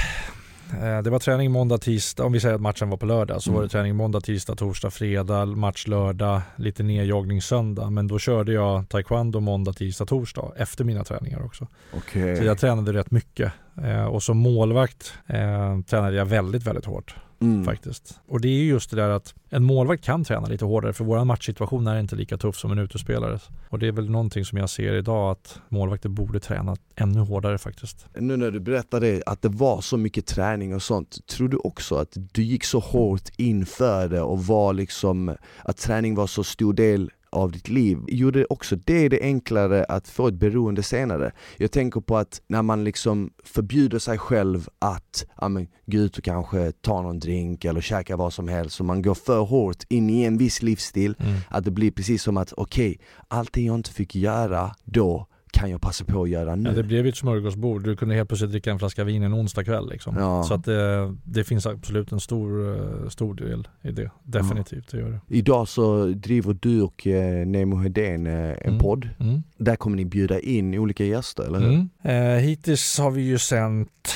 [1.05, 3.57] det var träning måndag, tisdag, om vi säger att matchen var på lördag så Mm.
[3.57, 7.91] var det träning måndag, tisdag, torsdag, fredag, match lördag, lite nedjoggning söndag.
[7.91, 11.67] Men då körde jag taekwondo måndag, tisdag, torsdag efter mina träningar också.
[11.97, 12.37] Okej.
[12.37, 13.53] Så jag tränade rätt mycket.
[13.85, 17.65] Eh, och som målvakt eh, tränade jag väldigt, väldigt hårt Mm.
[17.65, 18.21] faktiskt.
[18.29, 21.05] Och det är ju just det där att en målvakt kan träna lite hårdare för
[21.05, 23.39] vår matchsituation är inte lika tuff som en utespelare.
[23.69, 27.59] Och det är väl någonting som jag ser idag att målvakter borde träna ännu hårdare
[27.59, 28.07] faktiskt.
[28.19, 31.97] Nu när du berättade att det var så mycket träning och sånt, tror du också
[31.97, 36.73] att du gick så hårt inför det och var liksom, att träning var så stor
[36.73, 41.33] del av ditt liv, gjorde också det det enklare att få ett beroende senare?
[41.57, 46.19] Jag tänker på att när man liksom förbjuder sig själv att ja, men, gå ut
[46.19, 49.85] och kanske ta någon drink eller käka vad som helst och man går för hårt
[49.89, 51.15] in i en viss livsstil,
[51.49, 55.71] att det blir precis som att okej, allt det jag inte fick göra då kan
[55.71, 56.69] jag passa på att göra nu?
[56.71, 57.85] Ja, det blev ju ett smörgåsbord.
[57.85, 60.17] Du kunde helt plötsligt dricka en flaska vin en onsdag kväll liksom.
[60.19, 60.43] Ja.
[60.45, 64.11] Så att det, det finns absolut en stor, eh, stor del i det.
[64.25, 65.37] Definitivt, det gör det.
[65.37, 68.79] Idag så driver du och eh, Nemo Hedén eh, en Mm.
[68.79, 69.09] podd.
[69.21, 69.43] Mm.
[69.57, 71.69] Där kommer ni bjuda in olika gäster, eller hur?
[71.69, 71.89] Mm.
[72.03, 74.15] Eh, hittills har vi ju sänt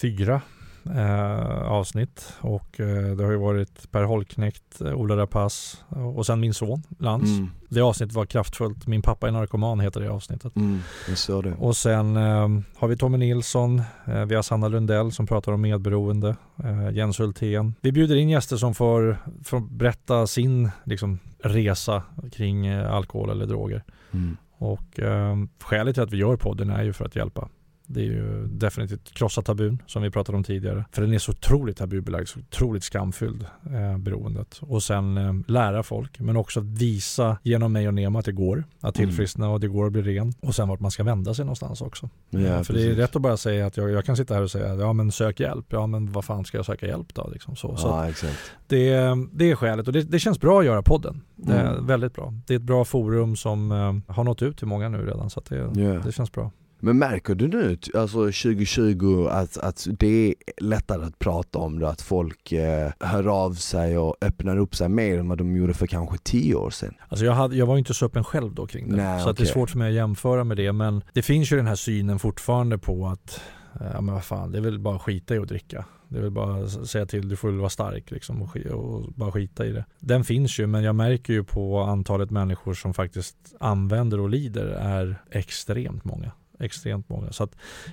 [0.00, 0.40] fyra
[0.96, 6.40] eh, avsnitt och eh, det har ju varit Per Holknekt, eh, Ola Rapace och sen
[6.40, 7.38] min son Lans.
[7.38, 7.50] Mm.
[7.68, 8.86] Det avsnittet var kraftfullt.
[8.86, 10.56] Min pappa är narkoman heter det avsnittet.
[10.56, 10.80] Mm.
[11.42, 11.54] Det.
[11.58, 15.60] Och sen eh, har vi Tommy Nilsson, eh, vi har Sanna Lundell som pratar om
[15.60, 17.74] medberoende, eh, Jens Hultén.
[17.80, 23.84] Vi bjuder in gäster som får, får berätta sin liksom, resa kring alkohol eller droger.
[24.10, 24.36] Mm.
[24.58, 27.48] Och eh, skälet till att vi gör podden är ju för att hjälpa.
[27.92, 30.84] Det är ju definitivt krossa tabun som vi pratade om tidigare.
[30.92, 34.58] För den är så otroligt tabubelagd, så otroligt skamfylld eh, beroendet.
[34.62, 38.64] Och sen eh, lära folk, men också visa genom mig och Nemo att det går
[38.80, 39.08] att Mm.
[39.08, 40.32] tillfriskna och det går att bli ren.
[40.40, 42.08] Och sen vart man ska vända sig någonstans också.
[42.30, 42.98] Ja, Eh, för det är precis.
[42.98, 45.40] rätt att bara säga att jag, jag kan sitta här och säga ja men sök
[45.40, 45.66] hjälp.
[45.68, 47.28] Ja men vad fan ska jag söka hjälp då?
[47.32, 47.76] Liksom så.
[47.76, 48.38] så Ja, exakt.
[48.66, 48.94] det,
[49.32, 51.20] det är skälet och det, det känns bra att göra podden.
[51.36, 51.86] Det är Mm.
[51.86, 52.34] väldigt bra.
[52.46, 55.42] Det är ett bra forum som eh, har nått ut till många nu redan så
[55.48, 56.00] det, Ja.
[56.04, 56.50] det känns bra.
[56.80, 61.88] Men märker du nu, alltså 2020, att, att det är lättare att prata om det,
[61.88, 65.74] att folk eh, hör av sig och öppnar upp sig mer än vad de gjorde
[65.74, 66.94] för kanske tio år sedan?
[67.08, 68.96] Alltså jag, hade, jag var inte så öppen själv då kring det.
[68.96, 70.72] Nej, så att det är svårt för mig att jämföra med det.
[70.72, 73.40] Men det finns ju den här synen fortfarande på att
[73.80, 75.84] eh, Ja men vad fan, det är väl bara att skita i att dricka.
[76.08, 79.12] Det är väl bara att säga till, du får väl vara stark liksom och, och
[79.12, 79.84] bara skita i det.
[79.98, 84.66] Den finns ju men jag märker ju på antalet människor som faktiskt använder och lider
[84.66, 86.30] är extremt många.
[86.60, 87.32] Extremt många.
[87.32, 87.48] Så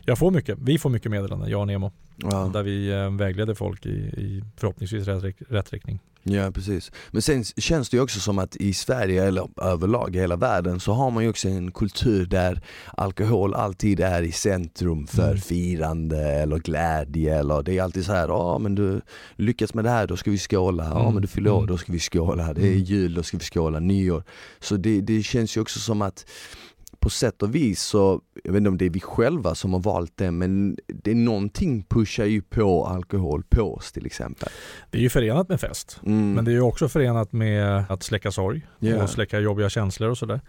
[0.05, 1.91] jag får mycket, vi får mycket meddelanden, jag och Nemo.
[2.15, 5.99] Ja, Där vi eh, vägleder folk i, i förhoppningsvis rätt, rätt riktning.
[6.23, 6.91] ja precis.
[7.11, 10.79] Men sen känns det ju också som att i Sverige, eller överlag i hela världen,
[10.79, 12.61] så har man ju också en kultur där
[12.97, 15.37] alkohol alltid är i centrum för Mm.
[15.41, 19.01] firande eller glädje eller det är alltid så här, ja men du
[19.35, 21.13] lyckas med det här, då ska vi skåla, ja Mm.
[21.13, 21.67] men du fyller år, Mm.
[21.67, 22.83] då ska vi skåla, det är Mm.
[22.83, 24.23] jul, då ska vi skåla, nyår.
[24.59, 26.25] Så det, det känns ju också som att
[27.07, 29.79] på sätt och vis så, jag vet inte om det är vi själva som har
[29.79, 34.49] valt det, men det är någonting pushar ju på alkohol på oss till exempel.
[34.91, 35.99] Det är ju förenat med fest.
[36.05, 36.33] Mm.
[36.33, 39.03] Men det är ju också förenat med att släcka sorg Ja.
[39.03, 40.41] och släcka jobbiga känslor och sådär.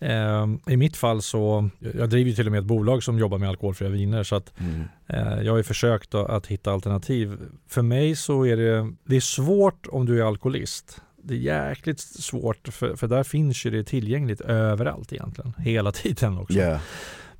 [0.00, 3.38] Ehm, I mitt fall så, jag driver ju till och med ett bolag som jobbar
[3.38, 4.82] med alkoholfria viner så att Mm.
[5.06, 7.38] eh, jag har ju försökt att hitta alternativ.
[7.68, 11.00] För mig så är det, det är svårt om du är alkoholist.
[11.22, 15.54] Det är jäkligt svårt för, för där finns ju det tillgängligt överallt egentligen.
[15.58, 16.58] Hela tiden också.
[16.58, 16.80] Ja.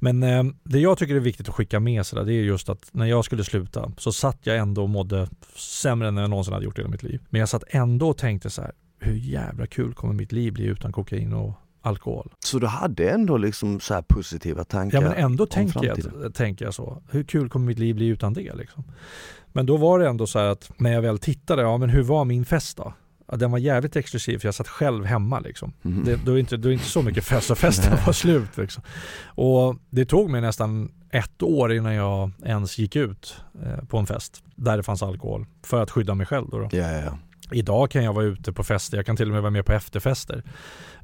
[0.01, 2.69] Men eh, det jag tycker är viktigt att skicka med sig där, det är just
[2.69, 6.55] att när jag skulle sluta så satt jag ändå och mådde sämre än jag någonsin
[6.55, 7.21] hade gjort i hela mitt liv.
[7.31, 10.65] Men jag satt ändå och tänkte så här, hur jävla kul kommer mitt liv bli
[10.65, 11.53] utan kokain och
[11.83, 12.33] alkohol?
[12.39, 15.03] Så du hade ändå liksom så här positiva tankar?
[15.03, 17.03] Ja men ändå tänker jag, tänker jag så.
[17.11, 18.85] Hur kul kommer mitt liv bli utan det liksom?
[19.53, 22.03] Men då var det ändå så här att när jag väl tittade, ja men hur
[22.03, 22.93] var min fest då?
[23.31, 25.73] Ja, den var jävligt exklusiv för jag satt själv hemma liksom.
[25.83, 26.05] Mhm.
[26.05, 28.57] Det, då, är inte, då är inte så mycket fest och festen var slut.
[28.57, 28.83] Liksom.
[29.25, 34.07] Och det tog mig nästan ett år innan jag ens gick ut eh, på en
[34.07, 36.49] fest där det fanns alkohol för att skydda mig själv.
[36.51, 36.69] Då, då.
[36.73, 37.19] Ja, ja.
[37.53, 39.73] Idag kan jag vara ute på fester, jag kan till och med vara med på
[39.73, 40.43] efterfester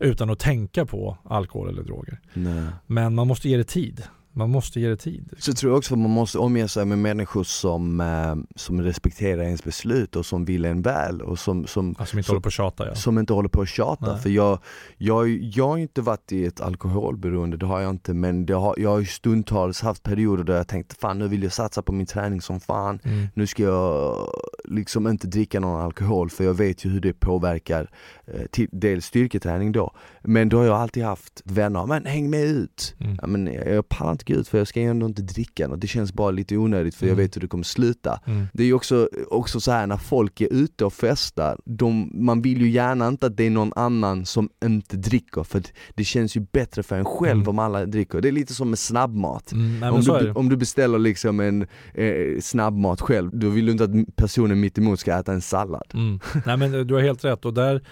[0.00, 2.20] utan att tänka på alkohol eller droger.
[2.34, 2.64] Nej.
[2.86, 4.02] Men man måste ge det tid.
[4.36, 5.32] Man måste ge det tid.
[5.38, 9.42] Så tror jag också att man måste omge sig med människor som, eh, som respekterar
[9.42, 12.40] ens beslut och som vill en väl och som, som, Alltså som inte Så- håller
[12.42, 12.86] på att tjata.
[12.88, 12.94] Ja.
[12.94, 14.12] som inte håller på att tjata.
[14.12, 14.20] Nej.
[14.22, 14.58] För jag,
[14.96, 18.14] jag, jag har inte varit i ett alkoholberoende, det har jag inte.
[18.14, 21.42] Men det har, jag har ju stundtals haft perioder där jag tänkt fan nu vill
[21.42, 22.98] jag satsa på min träning som fan.
[23.04, 23.26] Mm.
[23.34, 24.16] Nu ska jag
[24.64, 27.90] liksom inte dricka någon alkohol för jag vet ju hur det påverkar
[28.26, 29.90] eh, till, dels styrketräning då.
[30.22, 32.94] Men då har jag alltid haft vänner, men häng med ut.
[33.00, 33.18] Mm.
[33.20, 35.68] Ja, men jag, jag pallar inte gå ut för jag ska ju ändå inte dricka
[35.68, 35.80] något.
[35.80, 37.24] Det känns bara lite onödigt för jag Mm.
[37.24, 38.20] vet hur det kommer sluta.
[38.26, 38.46] Mm.
[38.52, 42.42] Det är ju också, också så här när folk är ute och festar, de, man
[42.42, 45.62] vill ju gärna inte att det är någon annan som inte dricker för
[45.94, 47.48] det, känns ju bättre för en själv Mm.
[47.48, 48.20] om alla dricker.
[48.20, 49.52] Det är lite som med snabbmat.
[49.52, 49.80] Mm.
[49.80, 51.62] Nej, Om du, om du beställer liksom en
[51.94, 55.90] eh, snabbmat själv, då vill du inte att personen mitt emot ska äta en sallad.
[55.94, 56.20] Mm.
[56.46, 57.82] Nej men du har helt rätt och där,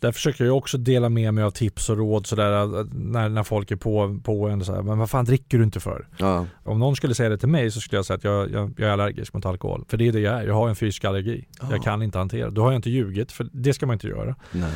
[0.00, 3.70] där försöker jag också dela med mig av tips och råd sådär när, när folk
[3.70, 6.08] är på, på en så här, men vad fan dricker du inte för?
[6.16, 6.46] Ja.
[6.64, 8.88] Om någon skulle säga det till mig så skulle jag säga att jag, jag, jag
[8.88, 9.84] är allergisk mot alkohol.
[9.88, 11.44] För det är det jag är, jag har en fysisk allergi.
[11.60, 11.66] Ja.
[11.70, 12.54] Jag kan inte hantera det.
[12.54, 14.36] Då har jag inte ljugit, för det ska man inte göra.
[14.52, 14.72] Nej.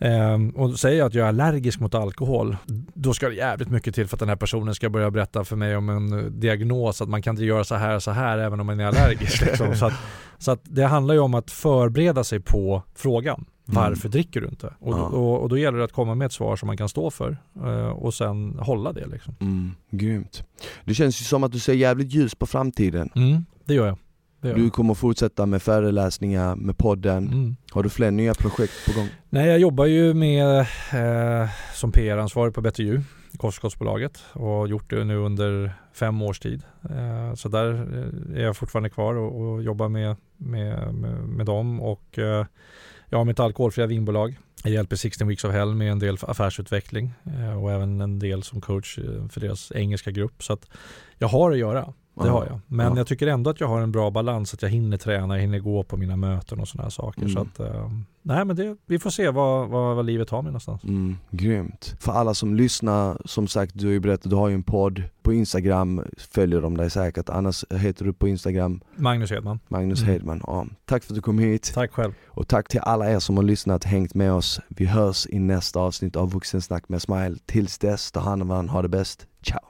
[0.00, 2.56] Ehm, och säger jag att jag är allergisk mot alkohol,
[2.94, 5.56] då ska det jävligt mycket till för att den här personen ska börja berätta för
[5.56, 8.38] mig om en eh, diagnos, att man kan inte göra så här och så här
[8.38, 9.46] även om man är allergisk.
[9.46, 9.74] Liksom.
[9.76, 9.92] Så, att,
[10.38, 13.44] så att det handlar ju om att förbereda sig på frågan.
[13.74, 14.10] Varför mm.
[14.10, 14.74] dricker du inte?
[14.78, 15.02] Och, Ja.
[15.06, 17.38] och, och då gäller det att komma med ett svar som man kan stå för
[17.56, 19.34] eh, och sen hålla det liksom.
[19.40, 20.44] Mm, grymt.
[20.84, 23.10] Det känns ju som att du ser jävligt ljus på framtiden.
[23.14, 23.96] Mm, det gör jag.
[24.40, 27.28] Du kommer fortsätta med föreläsningar, med podden.
[27.28, 27.56] Mm.
[27.70, 29.08] Har du fler nya projekt på gång?
[29.30, 30.60] Nej, jag jobbar ju med
[30.92, 33.00] eh, som PR-ansvarig på Better You,
[33.36, 36.62] kostskottsbolaget och har gjort det nu under fem års tid.
[36.90, 41.46] Eh, så där eh, är jag fortfarande kvar och, och jobbar med, med, med, med
[41.46, 42.46] dem och eh,
[43.10, 44.38] jag har mitt alkoholfria vinbolag.
[44.64, 48.42] Jag hjälper 16 Weeks of Hell med en del affärsutveckling eh, och även en del
[48.42, 50.42] som coach eh, för deras engelska grupp.
[50.42, 50.68] Så att
[51.18, 51.92] jag har att göra.
[52.24, 52.60] Det har jag.
[52.66, 52.96] Men Ja.
[52.96, 55.58] jag tycker ändå att jag har en bra balans, att jag hinner träna, jag hinner
[55.58, 57.20] gå på mina möten och sådana här saker.
[57.22, 57.32] Mm.
[57.32, 57.90] Så att, eh,
[58.22, 60.84] nej men det, vi får se vad, vad, vad livet har mig någonstans.
[60.84, 61.94] Mm, grymt.
[62.00, 65.02] För alla som lyssnar, som sagt du har ju berättat, du har ju en podd
[65.22, 67.28] på Instagram, följer de dig säkert.
[67.28, 69.58] Annars heter du på Instagram Magnus Hedman.
[69.68, 70.12] Magnus Mm.
[70.12, 70.42] Hedman.
[70.46, 70.66] Ja.
[70.84, 71.70] Tack för att du kom hit.
[71.74, 72.12] Tack själv.
[72.28, 74.60] Och tack till alla er som har lyssnat, hängt med oss.
[74.68, 77.36] Vi hörs i nästa avsnitt av Vuxensnack med Smile.
[77.46, 79.26] Tills dess, ta hand om varandra, ha det bäst.
[79.42, 79.69] Ciao!